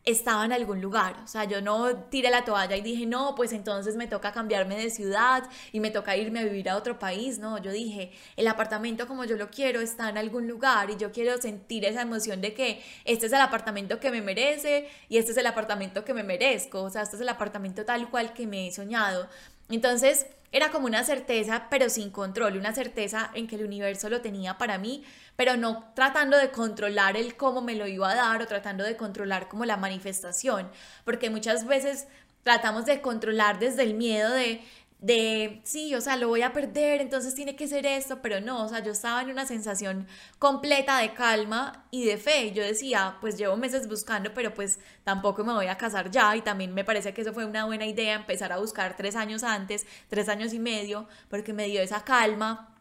estaba 0.07 0.45
en 0.45 0.53
algún 0.53 0.81
lugar. 0.81 1.17
O 1.25 1.27
sea, 1.27 1.45
yo 1.45 1.61
no 1.61 1.97
tiré 1.97 2.31
la 2.31 2.45
toalla 2.45 2.77
y 2.77 2.81
dije, 2.81 3.07
no, 3.07 3.35
pues 3.35 3.53
entonces 3.53 3.97
me 3.97 4.07
toca 4.07 4.33
cambiarme 4.33 4.79
de 4.79 4.89
ciudad 4.89 5.43
y 5.73 5.81
me 5.81 5.91
toca 5.91 6.17
irme 6.17 6.41
a 6.41 6.45
vivir 6.45 6.71
a 6.71 6.77
otro 6.77 6.99
país. 6.99 7.39
No, 7.41 7.59
yo 7.59 7.73
dije, 7.73 8.13
el 8.37 8.47
apartamento 8.47 9.09
como 9.09 9.25
yo 9.25 9.37
lo 9.37 9.51
quiero 9.51 9.81
está 9.81 10.09
en 10.09 10.17
algún 10.17 10.47
lugar 10.47 10.91
y 10.91 10.97
yo 10.97 11.11
quiero 11.11 11.37
sentir 11.39 11.85
esa 11.85 12.03
emoción 12.03 12.41
de 12.41 12.55
que 12.55 12.83
este 13.05 13.27
es 13.27 13.33
el 13.33 13.41
apartamento 13.41 13.99
que 13.99 14.13
me 14.13 14.23
merece 14.23 14.89
y 15.09 15.19
este 15.19 15.33
es 15.33 15.39
el 15.39 15.47
apartamento 15.47 16.05
que 16.05 16.15
me 16.15 16.23
merezco. 16.23 16.83
O 16.85 16.91
sea, 16.91 17.03
este 17.03 17.17
es 17.17 17.23
el 17.23 17.29
apartamento 17.29 17.85
tal 17.85 18.09
cual 18.09 18.33
que 18.33 18.47
me 18.47 18.69
he 18.69 18.73
soñado. 18.73 19.29
Entonces, 19.69 20.27
era 20.53 20.71
como 20.71 20.87
una 20.87 21.05
certeza, 21.05 21.67
pero 21.71 21.91
sin 21.91 22.11
control, 22.11 22.57
una 22.57 22.73
certeza 22.73 23.31
en 23.35 23.47
que 23.47 23.57
el 23.57 23.65
universo 23.65 24.09
lo 24.09 24.21
tenía 24.21 24.59
para 24.59 24.79
mí, 24.79 25.05
pero 25.35 25.57
no 25.57 25.93
tratando 25.95 26.39
de 26.39 26.51
controlar 26.51 27.17
el 27.17 27.37
cómo 27.37 27.61
me 27.61 27.75
lo 27.75 27.87
iba 27.87 28.11
a 28.11 28.15
dar 28.15 28.41
o 28.41 28.47
tratando 28.47 28.85
de 28.85 28.97
controlar 28.97 29.49
como 29.49 29.65
la 29.65 29.77
manifestación, 29.77 30.71
porque 31.05 31.31
muchas 31.31 31.67
veces 31.67 32.07
tratamos 32.43 32.87
de 32.87 33.01
controlar 33.01 33.59
desde 33.59 33.83
el 33.83 33.95
miedo 33.95 34.33
de 34.33 34.63
de, 34.99 35.61
sí, 35.65 35.95
o 35.95 36.01
sea, 36.01 36.17
lo 36.17 36.29
voy 36.29 36.43
a 36.43 36.53
perder, 36.53 37.01
entonces 37.01 37.35
tiene 37.35 37.55
que 37.55 37.69
ser 37.69 37.85
esto, 37.87 38.23
pero 38.23 38.41
no, 38.41 38.65
o 38.65 38.69
sea, 38.69 38.83
yo 38.83 38.93
estaba 38.93 39.23
en 39.23 39.31
una 39.31 39.47
sensación 39.47 40.07
completa 40.39 40.99
de 40.99 41.13
calma 41.13 41.87
y 41.91 42.07
de 42.07 42.17
fe. 42.17 42.53
Yo 42.53 42.63
decía, 42.63 43.17
pues 43.21 43.37
llevo 43.37 43.57
meses 43.57 43.89
buscando, 43.89 44.33
pero 44.35 44.55
pues 44.55 44.81
tampoco 45.05 45.45
me 45.45 45.53
voy 45.53 45.67
a 45.67 45.77
casar 45.77 46.11
ya 46.11 46.35
y 46.37 46.43
también 46.43 46.75
me 46.75 46.85
parece 46.85 47.13
que 47.13 47.21
eso 47.23 47.33
fue 47.35 47.45
una 47.45 47.67
buena 47.67 47.87
idea, 47.87 48.15
empezar 48.15 48.53
a 48.53 48.59
buscar 48.59 48.97
tres 48.97 49.17
años 49.17 49.43
antes, 49.43 49.87
tres 50.09 50.29
años 50.29 50.53
y 50.55 50.59
medio, 50.59 51.09
porque 51.29 51.53
me 51.53 51.67
dio 51.67 51.83
esa 51.83 52.05
calma 52.05 52.76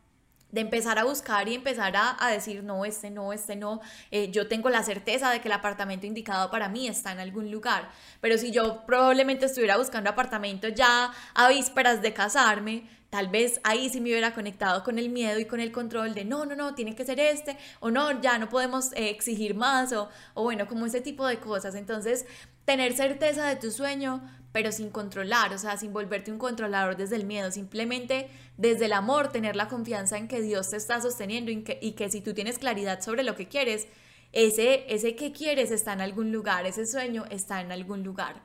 de 0.56 0.62
empezar 0.62 0.98
a 0.98 1.04
buscar 1.04 1.50
y 1.50 1.56
empezar 1.56 1.94
a, 1.98 2.30
decir, 2.32 2.64
no, 2.64 2.86
este 2.86 3.12
no, 3.12 3.34
este 3.34 3.58
no, 3.58 3.82
eh, 4.10 4.32
yo 4.32 4.48
tengo 4.48 4.70
la 4.70 4.84
certeza 4.84 5.30
de 5.30 5.42
que 5.42 5.50
el 5.50 5.52
apartamento 5.52 6.08
indicado 6.08 6.50
para 6.50 6.70
mí 6.70 6.88
está 6.88 7.12
en 7.12 7.20
algún 7.20 7.52
lugar, 7.52 7.90
pero 8.22 8.38
si 8.38 8.52
yo 8.52 8.86
probablemente 8.86 9.48
estuviera 9.48 9.76
buscando 9.76 10.10
apartamento 10.10 10.70
ya 10.70 11.12
a 11.34 11.50
vísperas 11.50 12.02
de 12.02 12.14
casarme, 12.14 12.88
tal 13.10 13.28
vez 13.28 13.60
ahí 13.66 13.90
sí 13.90 14.00
me 14.00 14.12
hubiera 14.12 14.34
conectado 14.34 14.82
con 14.82 14.98
el 14.98 15.10
miedo 15.10 15.40
y 15.40 15.46
con 15.46 15.60
el 15.60 15.74
control 15.74 16.14
de 16.14 16.24
no, 16.24 16.46
no, 16.46 16.56
no, 16.56 16.74
tiene 16.74 16.96
que 16.96 17.04
ser 17.04 17.20
este, 17.20 17.58
o 17.82 17.92
no, 17.92 18.22
ya 18.22 18.38
no 18.38 18.48
podemos 18.48 18.94
eh, 18.94 19.10
exigir 19.10 19.56
más, 19.56 19.92
o, 19.92 20.08
o 20.36 20.44
bueno, 20.44 20.68
como 20.68 20.86
ese 20.86 21.02
tipo 21.02 21.28
de 21.28 21.38
cosas. 21.38 21.76
Entonces, 21.76 22.26
tener 22.66 22.94
certeza 22.94 23.48
de 23.48 23.56
tu 23.56 23.72
sueño, 23.72 24.22
pero 24.52 24.72
sin 24.72 24.90
controlar, 24.90 25.54
o 25.54 25.58
sea, 25.58 25.78
sin 25.78 25.94
volverte 25.94 26.32
un 26.32 26.38
controlador 26.38 26.98
desde 26.98 27.16
el 27.16 27.26
miedo, 27.26 27.52
simplemente 27.52 28.30
desde 28.58 28.86
el 28.86 28.94
amor, 28.94 29.32
tener 29.32 29.56
la 29.56 29.68
confianza 29.68 30.18
en 30.18 30.28
que 30.28 30.42
Dios 30.42 30.70
te 30.70 30.78
está 30.78 31.02
sosteniendo 31.02 31.52
y 31.52 31.92
que, 31.92 32.10
si 32.10 32.22
tú 32.22 32.34
tienes 32.34 32.58
claridad 32.58 33.02
sobre 33.02 33.24
lo 33.24 33.36
que 33.36 33.48
quieres, 33.48 33.88
ese, 34.32 34.86
ese 34.94 35.16
que 35.16 35.32
quieres 35.32 35.72
está 35.72 35.94
en 35.94 36.02
algún 36.02 36.32
lugar, 36.32 36.66
ese 36.66 36.86
sueño 36.86 37.26
está 37.30 37.62
en 37.62 37.72
algún 37.72 38.04
lugar. 38.04 38.42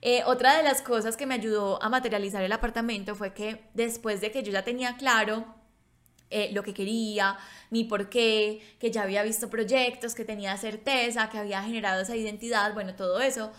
Eh, 0.00 0.22
otra 0.26 0.56
de 0.56 0.64
las 0.64 0.82
cosas 0.82 1.16
que 1.16 1.26
me 1.26 1.34
ayudó 1.34 1.80
a 1.82 1.88
materializar 1.88 2.42
el 2.42 2.52
apartamento 2.52 3.14
fue 3.14 3.32
que 3.32 3.64
después 3.74 4.20
de 4.20 4.32
que 4.32 4.42
yo 4.42 4.50
ya 4.50 4.64
tenía 4.64 4.96
claro 4.96 5.44
eh, 6.32 6.50
lo 6.52 6.62
que 6.62 6.74
quería, 6.74 7.36
mi 7.70 7.84
por 7.84 8.08
qué, 8.08 8.60
que 8.80 8.90
ya 8.90 9.02
había 9.02 9.22
visto 9.22 9.48
proyectos, 9.50 10.14
que 10.14 10.24
tenía 10.24 10.56
certeza, 10.56 11.28
que 11.30 11.38
había 11.38 11.62
generado 11.62 12.02
esa 12.02 12.16
identidad, 12.16 12.74
bueno, 12.74 12.94
todo 12.94 13.20
eso, 13.20 13.52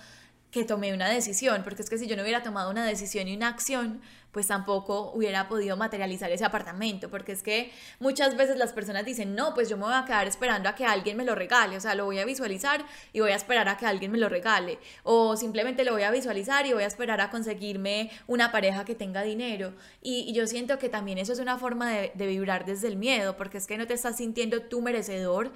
que 0.53 0.63
tomé 0.63 0.93
una 0.93 1.09
decisión, 1.09 1.63
porque 1.63 1.81
es 1.81 1.89
que 1.89 1.97
si 1.97 2.05
yo 2.05 2.15
no 2.15 2.21
hubiera 2.21 2.43
tomado 2.43 2.69
una 2.69 2.85
decisión 2.85 3.27
y 3.27 3.35
una 3.35 3.47
acción, 3.47 4.01
pues 4.31 4.45
tampoco 4.45 5.11
hubiera 5.15 5.47
podido 5.47 5.75
materializar 5.77 6.31
ese 6.31 6.45
apartamento, 6.45 7.09
porque 7.09 7.31
es 7.31 7.41
que 7.41 7.71
muchas 7.99 8.37
veces 8.37 8.57
las 8.57 8.71
personas 8.71 9.03
dicen, 9.03 9.33
no, 9.33 9.55
pues 9.55 9.67
yo 9.67 9.77
me 9.77 9.85
voy 9.85 9.95
a 9.95 10.05
quedar 10.05 10.27
esperando 10.27 10.69
a 10.69 10.75
que 10.75 10.85
alguien 10.85 11.17
me 11.17 11.25
lo 11.25 11.33
regale, 11.33 11.75
o 11.75 11.81
sea, 11.81 11.95
lo 11.95 12.05
voy 12.05 12.19
a 12.19 12.25
visualizar 12.25 12.85
y 13.13 13.19
voy 13.19 13.31
a 13.31 13.35
esperar 13.35 13.67
a 13.67 13.77
que 13.77 13.87
alguien 13.87 14.11
me 14.11 14.19
lo 14.19 14.29
regale, 14.29 14.77
o 15.01 15.35
simplemente 15.35 15.83
lo 15.83 15.93
voy 15.93 16.03
a 16.03 16.11
visualizar 16.11 16.67
y 16.67 16.73
voy 16.73 16.83
a 16.83 16.87
esperar 16.87 17.19
a 17.19 17.31
conseguirme 17.31 18.11
una 18.27 18.51
pareja 18.51 18.85
que 18.85 18.93
tenga 18.93 19.23
dinero. 19.23 19.73
Y, 20.03 20.33
yo 20.33 20.45
siento 20.45 20.77
que 20.77 20.89
también 20.89 21.17
eso 21.17 21.33
es 21.33 21.39
una 21.39 21.57
forma 21.57 21.91
de, 21.91 22.11
de, 22.13 22.27
vibrar 22.27 22.65
desde 22.65 22.87
el 22.87 22.95
miedo, 22.95 23.37
porque 23.37 23.57
es 23.57 23.65
que 23.65 23.77
no 23.77 23.87
te 23.87 23.95
estás 23.95 24.17
sintiendo 24.17 24.61
tú 24.61 24.81
merecedor 24.81 25.51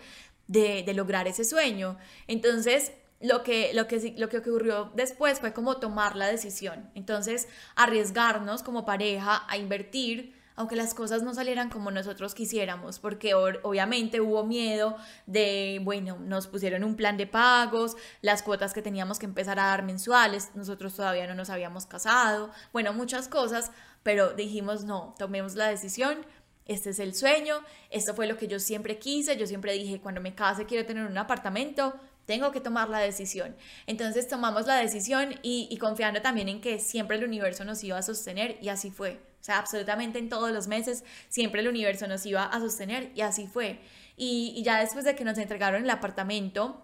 de, 0.47 0.81
de 0.83 0.93
lograr 0.95 1.27
ese 1.27 1.45
sueño. 1.45 1.97
Entonces, 2.27 2.93
lo 3.19 3.43
que, 3.43 3.71
lo, 3.73 3.87
que, 3.87 4.13
lo 4.17 4.29
que 4.29 4.37
ocurrió 4.37 4.91
después 4.95 5.39
fue 5.39 5.53
como 5.53 5.77
tomar 5.77 6.15
la 6.15 6.27
decisión. 6.27 6.89
Entonces, 6.95 7.47
arriesgarnos 7.75 8.63
como 8.63 8.85
pareja 8.85 9.43
a 9.47 9.57
invertir, 9.57 10.35
aunque 10.55 10.75
las 10.75 10.95
cosas 10.95 11.21
no 11.21 11.35
salieran 11.35 11.69
como 11.69 11.91
nosotros 11.91 12.33
quisiéramos, 12.33 12.97
porque 12.99 13.35
obviamente 13.35 14.21
hubo 14.21 14.43
miedo 14.43 14.97
de, 15.27 15.79
bueno, 15.83 16.17
nos 16.19 16.47
pusieron 16.47 16.83
un 16.83 16.95
plan 16.95 17.15
de 17.15 17.27
pagos, 17.27 17.95
las 18.21 18.41
cuotas 18.41 18.73
que 18.73 18.81
teníamos 18.81 19.19
que 19.19 19.27
empezar 19.27 19.59
a 19.59 19.67
dar 19.67 19.83
mensuales, 19.83 20.49
nosotros 20.55 20.95
todavía 20.95 21.27
no 21.27 21.35
nos 21.35 21.51
habíamos 21.51 21.85
casado, 21.85 22.51
bueno, 22.73 22.91
muchas 22.91 23.27
cosas, 23.27 23.71
pero 24.01 24.33
dijimos, 24.33 24.83
no, 24.83 25.13
tomemos 25.19 25.53
la 25.53 25.67
decisión, 25.67 26.25
este 26.65 26.89
es 26.89 26.99
el 26.99 27.13
sueño, 27.13 27.61
esto 27.91 28.15
fue 28.15 28.25
lo 28.25 28.35
que 28.35 28.47
yo 28.47 28.59
siempre 28.59 28.97
quise, 28.97 29.37
yo 29.37 29.45
siempre 29.45 29.73
dije, 29.73 30.01
cuando 30.01 30.21
me 30.21 30.33
case 30.33 30.65
quiero 30.65 30.87
tener 30.87 31.05
un 31.05 31.19
apartamento, 31.19 31.93
tengo 32.27 32.51
que 32.51 32.59
tomar 32.59 32.89
la 32.89 32.99
decisión. 32.99 33.55
Entonces 33.87 34.27
tomamos 34.27 34.67
la 34.67 34.75
decisión 34.75 35.39
y, 35.41 35.75
confiando 35.79 36.21
también 36.21 36.49
en 36.49 36.61
que 36.61 36.77
siempre 36.77 37.15
el 37.15 37.23
universo 37.23 37.63
nos 37.63 37.83
iba 37.83 37.97
a 37.97 38.03
sostener 38.03 38.57
y 38.61 38.67
así 38.67 38.91
fue. 38.91 39.21
O 39.41 39.43
sea, 39.47 39.57
absolutamente 39.59 40.19
en 40.19 40.27
todos 40.27 40.51
los 40.51 40.67
meses 40.67 41.05
siempre 41.29 41.61
el 41.61 41.69
universo 41.69 42.05
nos 42.05 42.25
iba 42.25 42.43
a 42.43 42.59
sostener 42.59 43.11
y 43.15 43.21
así 43.21 43.47
fue. 43.47 43.79
Y, 44.17 44.61
ya 44.61 44.79
después 44.81 45.05
de 45.05 45.15
que 45.15 45.23
nos 45.23 45.37
entregaron 45.37 45.83
el 45.83 45.89
apartamento, 45.89 46.83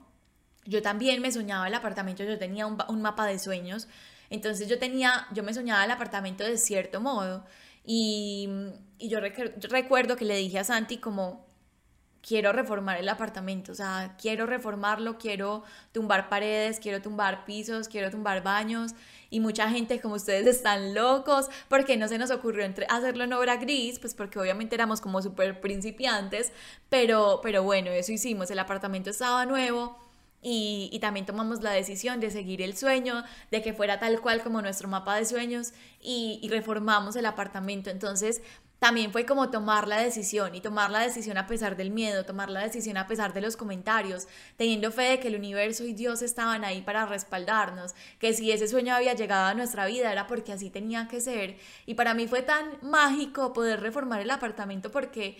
yo 0.65 0.81
también 0.81 1.21
me 1.21 1.29
soñaba 1.29 1.67
el 1.67 1.73
apartamento, 1.73 2.23
yo 2.23 2.39
tenía 2.39 2.65
un, 2.65 3.01
mapa 3.01 3.27
de 3.27 3.37
sueños. 3.37 3.89
Entonces 4.29 4.69
yo 4.69 4.79
tenía, 4.79 5.27
yo 5.33 5.43
me 5.43 5.53
soñaba 5.53 5.83
el 5.83 5.91
apartamento 5.91 6.45
de 6.45 6.57
cierto 6.57 7.01
modo. 7.01 7.45
Y, 7.83 8.47
yo, 8.97 9.19
yo 9.19 9.69
recuerdo 9.69 10.15
que 10.15 10.23
le 10.23 10.37
dije 10.37 10.59
a 10.59 10.63
Santi 10.63 10.99
como, 10.99 11.52
quiero 12.25 12.53
reformar 12.53 12.97
el 12.97 13.09
apartamento, 13.09 13.73
o 13.73 13.75
sea, 13.75 14.15
quiero 14.19 14.45
reformarlo, 14.45 15.17
quiero 15.17 15.63
tumbar 15.91 16.29
paredes, 16.29 16.79
quiero 16.79 17.01
tumbar 17.01 17.43
pisos, 17.45 17.89
quiero 17.89 18.09
tumbar 18.09 18.41
baños 18.41 18.93
y 19.29 19.41
mucha 19.41 19.69
gente 19.69 19.99
como 19.99 20.15
ustedes 20.15 20.47
están 20.47 20.93
locos, 20.95 21.49
porque 21.67 21.97
no 21.97 22.07
se 22.07 22.17
nos 22.17 22.31
ocurrió 22.31 22.65
hacerlo 22.89 23.25
en 23.25 23.33
obra 23.33 23.57
gris, 23.57 23.99
pues 23.99 24.13
porque 24.13 24.39
obviamente 24.39 24.75
éramos 24.75 25.01
como 25.01 25.21
súper 25.21 25.59
principiantes, 25.59 26.53
pero, 26.89 27.41
pero 27.43 27.61
bueno, 27.63 27.91
eso 27.91 28.13
hicimos, 28.13 28.49
el 28.51 28.59
apartamento 28.59 29.09
estaba 29.09 29.45
nuevo. 29.45 29.99
Y, 30.45 30.89
y, 30.91 30.99
también 30.99 31.25
tomamos 31.25 31.61
la 31.61 31.71
decisión 31.71 32.19
de 32.19 32.29
seguir 32.29 32.61
el 32.61 32.75
sueño, 32.75 33.23
de 33.49 33.61
que 33.61 33.71
fuera 33.73 33.97
tal 34.01 34.19
cual 34.19 34.43
como 34.43 34.61
nuestro 34.61 34.89
mapa 34.89 35.15
de 35.15 35.23
sueños 35.23 35.71
y 36.01 36.45
reformamos 36.51 37.15
el 37.15 37.25
apartamento. 37.25 37.89
Entonces, 37.89 38.41
también 38.83 39.13
fue 39.13 39.25
como 39.25 39.49
tomar 39.49 39.87
la 39.87 40.01
decisión 40.01 40.55
y 40.55 40.59
tomar 40.59 40.91
la 40.91 40.99
decisión 40.99 41.37
a 41.37 41.47
pesar 41.47 41.77
del 41.77 41.89
miedo, 41.89 42.25
tomar 42.25 42.49
la 42.49 42.59
decisión 42.59 42.97
a 42.97 43.07
pesar 43.07 43.31
de 43.31 43.39
los 43.39 43.55
comentarios, 43.55 44.27
teniendo 44.57 44.91
fe 44.91 45.03
de 45.03 45.19
que 45.21 45.29
el 45.29 45.37
universo 45.37 45.85
y 45.85 45.93
Dios 45.93 46.21
estaban 46.21 46.65
ahí 46.65 46.81
para 46.81 47.05
respaldarnos, 47.05 47.95
que 48.19 48.33
si 48.33 48.51
ese 48.51 48.67
sueño 48.67 48.93
había 48.93 49.13
llegado 49.13 49.45
a 49.45 49.53
nuestra 49.53 49.85
vida 49.85 50.11
era 50.11 50.27
porque 50.27 50.51
así 50.51 50.69
tenía 50.69 51.07
que 51.07 51.21
ser. 51.21 51.55
Y 51.85 51.93
para 51.93 52.13
mí 52.13 52.27
fue 52.27 52.41
tan 52.41 52.77
mágico 52.81 53.53
poder 53.53 53.79
reformar 53.79 54.19
el 54.19 54.29
apartamento 54.29 54.91
porque 54.91 55.37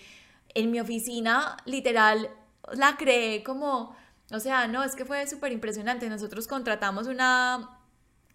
en 0.54 0.72
mi 0.72 0.80
oficina 0.80 1.58
literal 1.66 2.30
la 2.72 2.96
creé 2.96 3.44
como, 3.44 3.94
o 4.32 4.40
sea, 4.40 4.68
no, 4.68 4.86
es 4.86 4.96
que 4.96 5.04
fue 5.04 5.28
súper 5.28 5.52
impresionante. 5.52 6.08
Nosotros 6.08 6.48
contratamos 6.48 7.08
una 7.08 7.78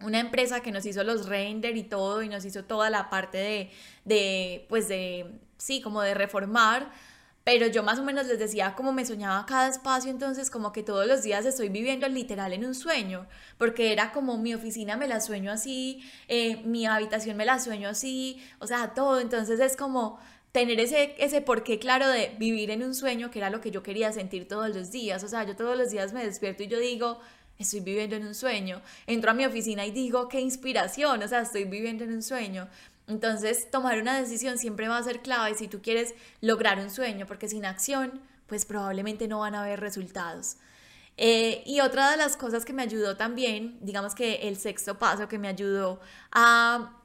una 0.01 0.19
empresa 0.19 0.61
que 0.61 0.71
nos 0.71 0.85
hizo 0.85 1.03
los 1.03 1.27
render 1.27 1.75
y 1.77 1.83
todo 1.83 2.23
y 2.23 2.29
nos 2.29 2.45
hizo 2.45 2.63
toda 2.63 2.89
la 2.89 3.09
parte 3.09 3.37
de, 3.37 3.71
de, 4.05 4.65
pues 4.69 4.87
de, 4.87 5.39
sí, 5.57 5.81
como 5.81 6.01
de 6.01 6.13
reformar. 6.13 6.91
Pero 7.43 7.65
yo 7.67 7.81
más 7.83 7.97
o 7.97 8.03
menos 8.03 8.27
les 8.27 8.37
decía 8.37 8.75
cómo 8.75 8.91
me 8.91 9.05
soñaba 9.05 9.45
cada 9.45 9.69
espacio, 9.69 10.11
entonces 10.11 10.51
como 10.51 10.71
que 10.71 10.83
todos 10.83 11.07
los 11.07 11.23
días 11.23 11.45
estoy 11.45 11.69
viviendo 11.69 12.07
literal 12.07 12.53
en 12.53 12.63
un 12.63 12.75
sueño, 12.75 13.27
porque 13.57 13.91
era 13.91 14.11
como 14.11 14.37
mi 14.37 14.53
oficina 14.53 14.97
me 14.97 15.07
la 15.07 15.19
sueño 15.19 15.51
así, 15.51 16.03
eh, 16.27 16.57
mi 16.65 16.85
habitación 16.85 17.37
me 17.37 17.45
la 17.45 17.57
sueño 17.59 17.89
así, 17.89 18.39
o 18.59 18.67
sea, 18.67 18.93
todo, 18.93 19.19
entonces 19.19 19.59
es 19.61 19.75
como 19.75 20.19
tener 20.51 20.79
ese, 20.79 21.15
ese 21.17 21.41
porqué 21.41 21.79
claro 21.79 22.07
de 22.07 22.35
vivir 22.37 22.69
en 22.71 22.83
un 22.83 22.93
sueño, 22.93 23.31
que 23.31 23.39
era 23.39 23.49
lo 23.49 23.61
que 23.61 23.71
yo 23.71 23.81
quería 23.81 24.11
sentir 24.11 24.47
todos 24.47 24.75
los 24.75 24.91
días, 24.91 25.23
o 25.23 25.27
sea, 25.27 25.43
yo 25.43 25.55
todos 25.55 25.77
los 25.77 25.89
días 25.89 26.13
me 26.13 26.23
despierto 26.23 26.63
y 26.63 26.67
yo 26.67 26.77
digo, 26.77 27.19
estoy 27.59 27.81
viviendo 27.81 28.15
en 28.15 28.25
un 28.25 28.33
sueño. 28.33 28.81
Entro 29.05 29.31
a 29.31 29.33
mi 29.33 29.45
oficina 29.45 29.85
y 29.85 29.91
digo, 29.91 30.29
qué 30.29 30.39
inspiración, 30.39 31.21
o 31.21 31.27
sea, 31.27 31.41
estoy 31.41 31.65
viviendo 31.65 32.05
en 32.05 32.13
un 32.13 32.23
sueño. 32.23 32.67
Entonces, 33.07 33.69
tomar 33.69 33.99
una 33.99 34.17
decisión 34.17 34.57
siempre 34.57 34.87
va 34.87 34.97
a 34.97 35.03
ser 35.03 35.21
clave 35.21 35.53
si 35.55 35.67
tú 35.67 35.81
quieres 35.81 36.15
lograr 36.41 36.79
un 36.79 36.89
sueño, 36.89 37.25
porque 37.25 37.49
sin 37.49 37.65
acción, 37.65 38.21
pues 38.47 38.65
probablemente 38.65 39.27
no 39.27 39.39
van 39.39 39.55
a 39.55 39.63
haber 39.63 39.79
resultados. 39.79 40.57
Eh, 41.17 41.63
y 41.65 41.81
otra 41.81 42.11
de 42.11 42.17
las 42.17 42.37
cosas 42.37 42.63
que 42.63 42.71
me 42.71 42.81
ayudó 42.81 43.17
también, 43.17 43.77
digamos 43.81 44.15
que 44.15 44.47
el 44.47 44.55
sexto 44.55 44.97
paso 44.97 45.27
que 45.27 45.37
me 45.37 45.49
ayudó 45.49 45.99
a 46.31 46.98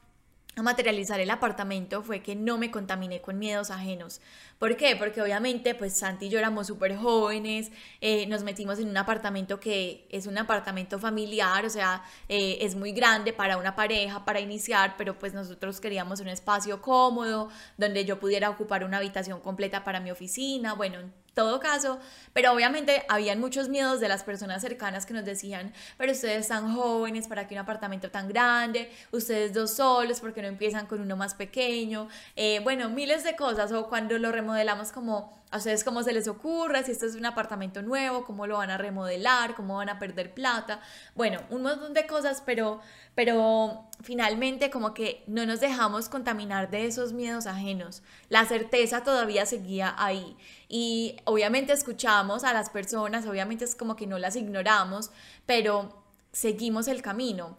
a 0.55 0.61
materializar 0.61 1.19
el 1.19 1.29
apartamento 1.29 2.01
fue 2.01 2.21
que 2.21 2.35
no 2.35 2.57
me 2.57 2.71
contaminé 2.71 3.21
con 3.21 3.37
miedos 3.37 3.71
ajenos. 3.71 4.21
¿Por 4.57 4.77
qué? 4.77 4.95
Porque 4.95 5.21
obviamente 5.21 5.75
pues 5.75 5.97
Santi 5.97 6.27
y 6.27 6.29
yo 6.29 6.39
éramos 6.39 6.67
súper 6.67 6.95
jóvenes, 6.95 7.71
eh, 7.99 8.25
nos 8.27 8.43
metimos 8.43 8.79
en 8.79 8.87
un 8.87 8.95
apartamento 8.95 9.59
que 9.59 10.07
es 10.09 10.27
un 10.27 10.37
apartamento 10.37 10.97
familiar, 10.97 11.65
o 11.65 11.69
sea, 11.69 12.03
eh, 12.29 12.59
es 12.61 12.75
muy 12.75 12.93
grande 12.93 13.33
para 13.33 13.57
una 13.57 13.75
pareja, 13.75 14.23
para 14.23 14.39
iniciar, 14.39 14.95
pero 14.97 15.19
pues 15.19 15.33
nosotros 15.33 15.81
queríamos 15.81 16.21
un 16.21 16.29
espacio 16.29 16.81
cómodo, 16.81 17.49
donde 17.77 18.05
yo 18.05 18.19
pudiera 18.19 18.49
ocupar 18.49 18.85
una 18.85 18.97
habitación 18.97 19.41
completa 19.41 19.83
para 19.83 19.99
mi 19.99 20.11
oficina, 20.11 20.73
bueno, 20.73 20.99
todo 21.35 21.59
caso, 21.59 21.99
pero 22.33 22.51
obviamente 22.53 23.05
habían 23.09 23.39
muchos 23.39 23.69
miedos 23.69 23.99
de 23.99 24.07
las 24.07 24.23
personas 24.23 24.61
cercanas 24.61 25.05
que 25.05 25.13
nos 25.13 25.25
decían, 25.25 25.73
pero 25.97 26.13
ustedes 26.13 26.39
están 26.41 26.73
jóvenes, 26.73 27.27
¿para 27.27 27.47
qué 27.47 27.55
un 27.55 27.59
apartamento 27.59 28.09
tan 28.09 28.27
grande? 28.27 28.89
Ustedes 29.11 29.53
dos 29.53 29.75
solos, 29.75 30.21
¿por 30.21 30.33
qué 30.33 30.41
no 30.41 30.47
empiezan 30.47 30.87
con 30.87 31.01
uno 31.01 31.15
más 31.15 31.35
pequeño? 31.35 32.07
Eh, 32.35 32.61
bueno, 32.63 32.89
miles 32.89 33.23
de 33.23 33.35
cosas, 33.35 33.71
o 33.73 33.87
cuando 33.87 34.17
lo 34.17 34.31
remodelamos 34.31 34.91
como 34.91 35.37
a 35.51 35.57
ustedes 35.57 35.83
cómo 35.83 36.03
se 36.03 36.11
les 36.11 36.27
ocurre, 36.27 36.83
si 36.83 36.91
esto 36.91 37.05
es 37.05 37.15
un 37.15 37.25
apartamento 37.25 37.81
nuevo, 37.81 38.25
cómo 38.25 38.47
lo 38.47 38.57
van 38.57 38.71
a 38.71 38.77
remodelar, 38.77 39.55
cómo 39.55 39.77
van 39.77 39.89
a 39.89 39.99
perder 39.99 40.33
plata, 40.33 40.79
bueno, 41.13 41.41
un 41.49 41.61
montón 41.61 41.93
de 41.93 42.07
cosas, 42.07 42.41
pero, 42.45 42.81
pero 43.15 43.89
finalmente 44.01 44.69
como 44.69 44.93
que 44.93 45.23
no 45.25 45.45
nos 45.45 45.61
dejamos 45.61 46.09
contaminar 46.09 46.69
de 46.69 46.85
esos 46.85 47.13
miedos 47.13 47.47
ajenos. 47.47 48.03
La 48.29 48.45
certeza 48.45 49.03
todavía 49.03 49.45
seguía 49.45 49.95
ahí 49.97 50.37
y 50.67 51.17
obviamente 51.23 51.73
escuchamos 51.73 52.43
a 52.43 52.53
las 52.53 52.69
personas, 52.69 53.25
obviamente 53.25 53.65
es 53.65 53.75
como 53.75 53.95
que 53.95 54.05
no 54.05 54.19
las 54.19 54.35
ignoramos, 54.35 55.11
pero 55.45 56.03
seguimos 56.31 56.87
el 56.87 57.01
camino. 57.01 57.57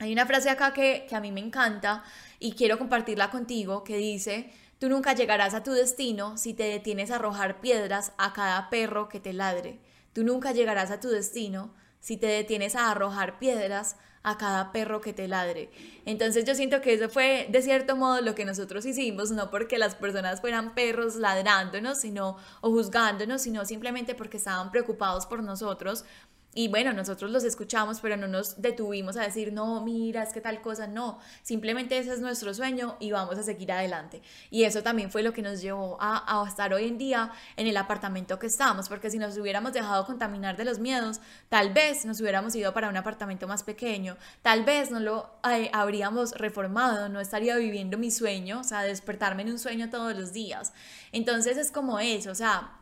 Hay 0.00 0.12
una 0.12 0.26
frase 0.26 0.50
acá 0.50 0.72
que, 0.72 1.06
que 1.08 1.14
a 1.16 1.20
mí 1.20 1.30
me 1.30 1.40
encanta 1.40 2.02
y 2.38 2.52
quiero 2.52 2.78
compartirla 2.78 3.30
contigo 3.30 3.84
que 3.84 3.96
dice, 3.96 4.52
Tú 4.80 4.88
nunca 4.88 5.12
llegarás 5.12 5.52
a 5.52 5.62
tu 5.62 5.72
destino 5.72 6.38
si 6.38 6.54
te 6.54 6.62
detienes 6.62 7.10
a 7.10 7.16
arrojar 7.16 7.60
piedras 7.60 8.12
a 8.16 8.32
cada 8.32 8.70
perro 8.70 9.10
que 9.10 9.20
te 9.20 9.34
ladre. 9.34 9.78
Tú 10.14 10.24
nunca 10.24 10.52
llegarás 10.52 10.90
a 10.90 11.00
tu 11.00 11.10
destino 11.10 11.74
si 12.00 12.16
te 12.16 12.28
detienes 12.28 12.74
a 12.74 12.90
arrojar 12.90 13.38
piedras 13.38 13.96
a 14.22 14.36
cada 14.36 14.72
perro 14.72 15.00
que 15.00 15.12
te 15.12 15.28
ladre. 15.28 15.70
Entonces 16.04 16.44
yo 16.44 16.54
siento 16.54 16.80
que 16.80 16.94
eso 16.94 17.08
fue 17.08 17.46
de 17.50 17.62
cierto 17.62 17.96
modo 17.96 18.20
lo 18.20 18.34
que 18.34 18.44
nosotros 18.44 18.84
hicimos, 18.84 19.30
no 19.30 19.50
porque 19.50 19.78
las 19.78 19.94
personas 19.94 20.40
fueran 20.40 20.74
perros 20.74 21.16
ladrándonos, 21.16 21.98
sino 21.98 22.36
o 22.60 22.70
juzgándonos, 22.70 23.42
sino 23.42 23.64
simplemente 23.64 24.14
porque 24.14 24.36
estaban 24.36 24.70
preocupados 24.70 25.26
por 25.26 25.42
nosotros 25.42 26.04
y 26.52 26.66
bueno, 26.66 26.92
nosotros 26.92 27.30
los 27.30 27.44
escuchamos, 27.44 28.00
pero 28.00 28.16
no 28.16 28.26
nos 28.26 28.60
detuvimos 28.60 29.16
a 29.16 29.22
decir, 29.22 29.52
no, 29.52 29.80
mira, 29.84 30.24
es 30.24 30.32
que 30.32 30.40
tal 30.40 30.60
cosa, 30.60 30.88
no, 30.88 31.20
simplemente 31.42 31.96
ese 31.96 32.12
es 32.12 32.20
nuestro 32.20 32.52
sueño 32.54 32.96
y 32.98 33.12
vamos 33.12 33.38
a 33.38 33.44
seguir 33.44 33.70
adelante. 33.70 34.20
Y 34.50 34.64
eso 34.64 34.82
también 34.82 35.12
fue 35.12 35.22
lo 35.22 35.32
que 35.32 35.42
nos 35.42 35.60
llevó 35.60 35.96
a, 36.00 36.42
a 36.42 36.48
estar 36.48 36.74
hoy 36.74 36.88
en 36.88 36.98
día 36.98 37.30
en 37.56 37.68
el 37.68 37.76
apartamento 37.76 38.40
que 38.40 38.48
estamos, 38.48 38.88
porque 38.88 39.10
si 39.10 39.18
nos 39.18 39.38
hubiéramos 39.38 39.72
dejado 39.72 40.04
contaminar 40.04 40.56
de 40.56 40.64
los 40.64 40.80
miedos, 40.80 41.20
tal 41.48 41.72
vez 41.72 42.04
nos 42.04 42.20
hubiéramos 42.20 42.52
ido 42.56 42.74
para 42.74 42.88
un 42.88 42.96
apartamento 42.96 43.46
más 43.46 43.62
pequeño, 43.62 44.16
tal 44.42 44.64
vez 44.64 44.90
no 44.90 44.98
lo 44.98 45.30
eh, 45.48 45.70
habríamos 45.72 46.32
reformado, 46.32 47.08
no 47.08 47.20
estaría 47.20 47.56
viviendo 47.56 47.96
mi 47.96 48.10
sueño, 48.10 48.60
o 48.60 48.64
sea, 48.64 48.82
despertarme 48.82 49.42
en 49.42 49.52
un 49.52 49.58
sueño 49.60 49.88
todos 49.88 50.16
los 50.16 50.32
días. 50.32 50.72
Entonces 51.12 51.56
es 51.56 51.70
como 51.70 52.00
eso, 52.00 52.32
o 52.32 52.34
sea, 52.34 52.79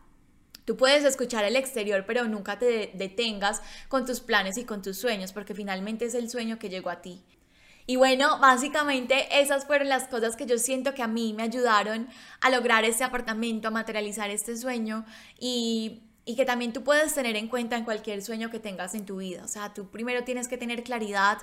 Tú 0.68 0.76
puedes 0.76 1.02
escuchar 1.02 1.46
el 1.46 1.57
exterior, 1.57 2.04
pero 2.07 2.24
nunca 2.24 2.59
te 2.59 2.90
detengas 2.92 3.62
con 3.88 4.04
tus 4.04 4.20
planes 4.20 4.59
y 4.59 4.66
con 4.66 4.83
tus 4.83 4.98
sueños, 4.98 5.33
porque 5.33 5.54
finalmente 5.54 6.04
es 6.04 6.12
el 6.12 6.28
sueño 6.28 6.59
que 6.59 6.68
llegó 6.68 6.90
a 6.90 7.00
ti. 7.00 7.22
Y 7.87 7.96
bueno, 7.96 8.38
básicamente 8.38 9.40
esas 9.40 9.64
fueron 9.64 9.88
las 9.88 10.09
cosas 10.09 10.37
que 10.37 10.44
yo 10.44 10.59
siento 10.59 10.92
que 10.92 11.02
a 11.02 11.07
mí 11.07 11.33
me 11.33 11.44
ayudaron 11.44 12.07
a 12.42 12.50
lograr 12.50 12.85
este 12.85 13.02
apartamento, 13.02 13.68
a 13.68 13.70
materializar 13.70 14.28
este 14.28 14.59
sueño 14.59 15.07
y, 15.40 16.02
y 16.26 16.37
que 16.37 16.44
también 16.44 16.74
tú 16.74 16.85
puedes 16.85 17.14
tener 17.14 17.37
en 17.37 17.48
cuenta 17.48 17.78
en 17.78 17.85
cualquier 17.87 18.22
sueño 18.22 18.50
que 18.50 18.61
tengas 18.61 18.94
en 18.94 19.07
tu 19.07 19.16
vida. 19.16 19.44
O 19.46 19.48
sea, 19.48 19.72
tú 19.72 19.88
primero 19.88 20.22
tienes 20.24 20.48
que 20.48 20.59
tener 20.59 20.83
claridad 20.83 21.38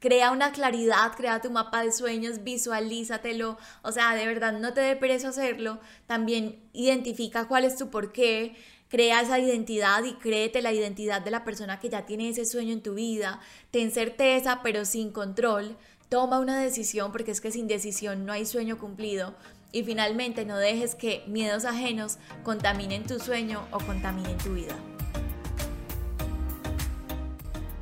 Crea 0.00 0.32
una 0.32 0.50
claridad, 0.52 1.12
crea 1.14 1.40
tu 1.40 1.50
mapa 1.50 1.82
de 1.84 1.92
sueños, 1.92 2.42
visualízatelo, 2.42 3.58
o 3.82 3.92
sea, 3.92 4.14
de 4.14 4.26
verdad 4.26 4.58
no 4.58 4.72
te 4.72 4.80
dé 4.80 4.96
pereza 4.96 5.28
hacerlo, 5.28 5.78
también 6.06 6.58
identifica 6.72 7.46
cuál 7.46 7.64
es 7.64 7.76
tu 7.76 7.90
porqué, 7.90 8.56
crea 8.88 9.20
esa 9.20 9.38
identidad 9.38 10.02
y 10.04 10.14
créete 10.14 10.62
la 10.62 10.72
identidad 10.72 11.20
de 11.20 11.30
la 11.30 11.44
persona 11.44 11.78
que 11.78 11.90
ya 11.90 12.06
tiene 12.06 12.30
ese 12.30 12.46
sueño 12.46 12.72
en 12.72 12.82
tu 12.82 12.94
vida, 12.94 13.40
ten 13.70 13.92
certeza 13.92 14.60
pero 14.62 14.86
sin 14.86 15.12
control, 15.12 15.76
toma 16.08 16.40
una 16.40 16.60
decisión 16.60 17.12
porque 17.12 17.30
es 17.30 17.40
que 17.40 17.52
sin 17.52 17.68
decisión 17.68 18.26
no 18.26 18.32
hay 18.32 18.44
sueño 18.44 18.78
cumplido. 18.78 19.34
Y 19.72 19.84
finalmente 19.84 20.44
no 20.44 20.58
dejes 20.58 20.96
que 20.96 21.22
miedos 21.28 21.64
ajenos 21.64 22.18
contaminen 22.42 23.06
tu 23.06 23.20
sueño 23.20 23.64
o 23.70 23.78
contaminen 23.78 24.36
tu 24.38 24.54
vida. 24.54 24.74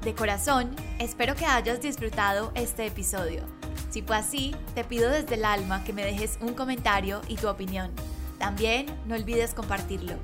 De 0.05 0.15
corazón, 0.15 0.77
espero 0.99 1.35
que 1.35 1.47
hayas 1.47 1.81
disfrutado 1.81 2.53
este 2.55 2.87
episodio. 2.87 3.43
Si 3.91 4.03
fue 4.03 4.17
así, 4.17 4.55
te 4.75 4.85
pido 4.85 5.11
desde 5.11 5.37
el 5.37 5.45
alma 5.45 5.85
que 5.85 5.93
me 5.93 6.05
dejes 6.05 6.39
un 6.41 6.55
comentario 6.55 7.21
y 7.29 7.37
tu 7.37 7.49
opinión. 7.49 7.91
También 8.39 8.87
no 9.07 9.15
olvides 9.15 9.55
compartirlo. 9.55 10.15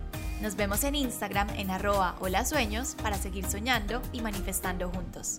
Nos 0.40 0.56
vemos 0.56 0.84
en 0.84 0.94
Instagram 0.94 1.48
en 1.50 1.70
arroba 1.70 2.16
hola 2.20 2.44
sueños 2.44 2.96
para 3.02 3.16
seguir 3.16 3.46
soñando 3.46 4.02
y 4.12 4.20
manifestando 4.20 4.90
juntos. 4.90 5.38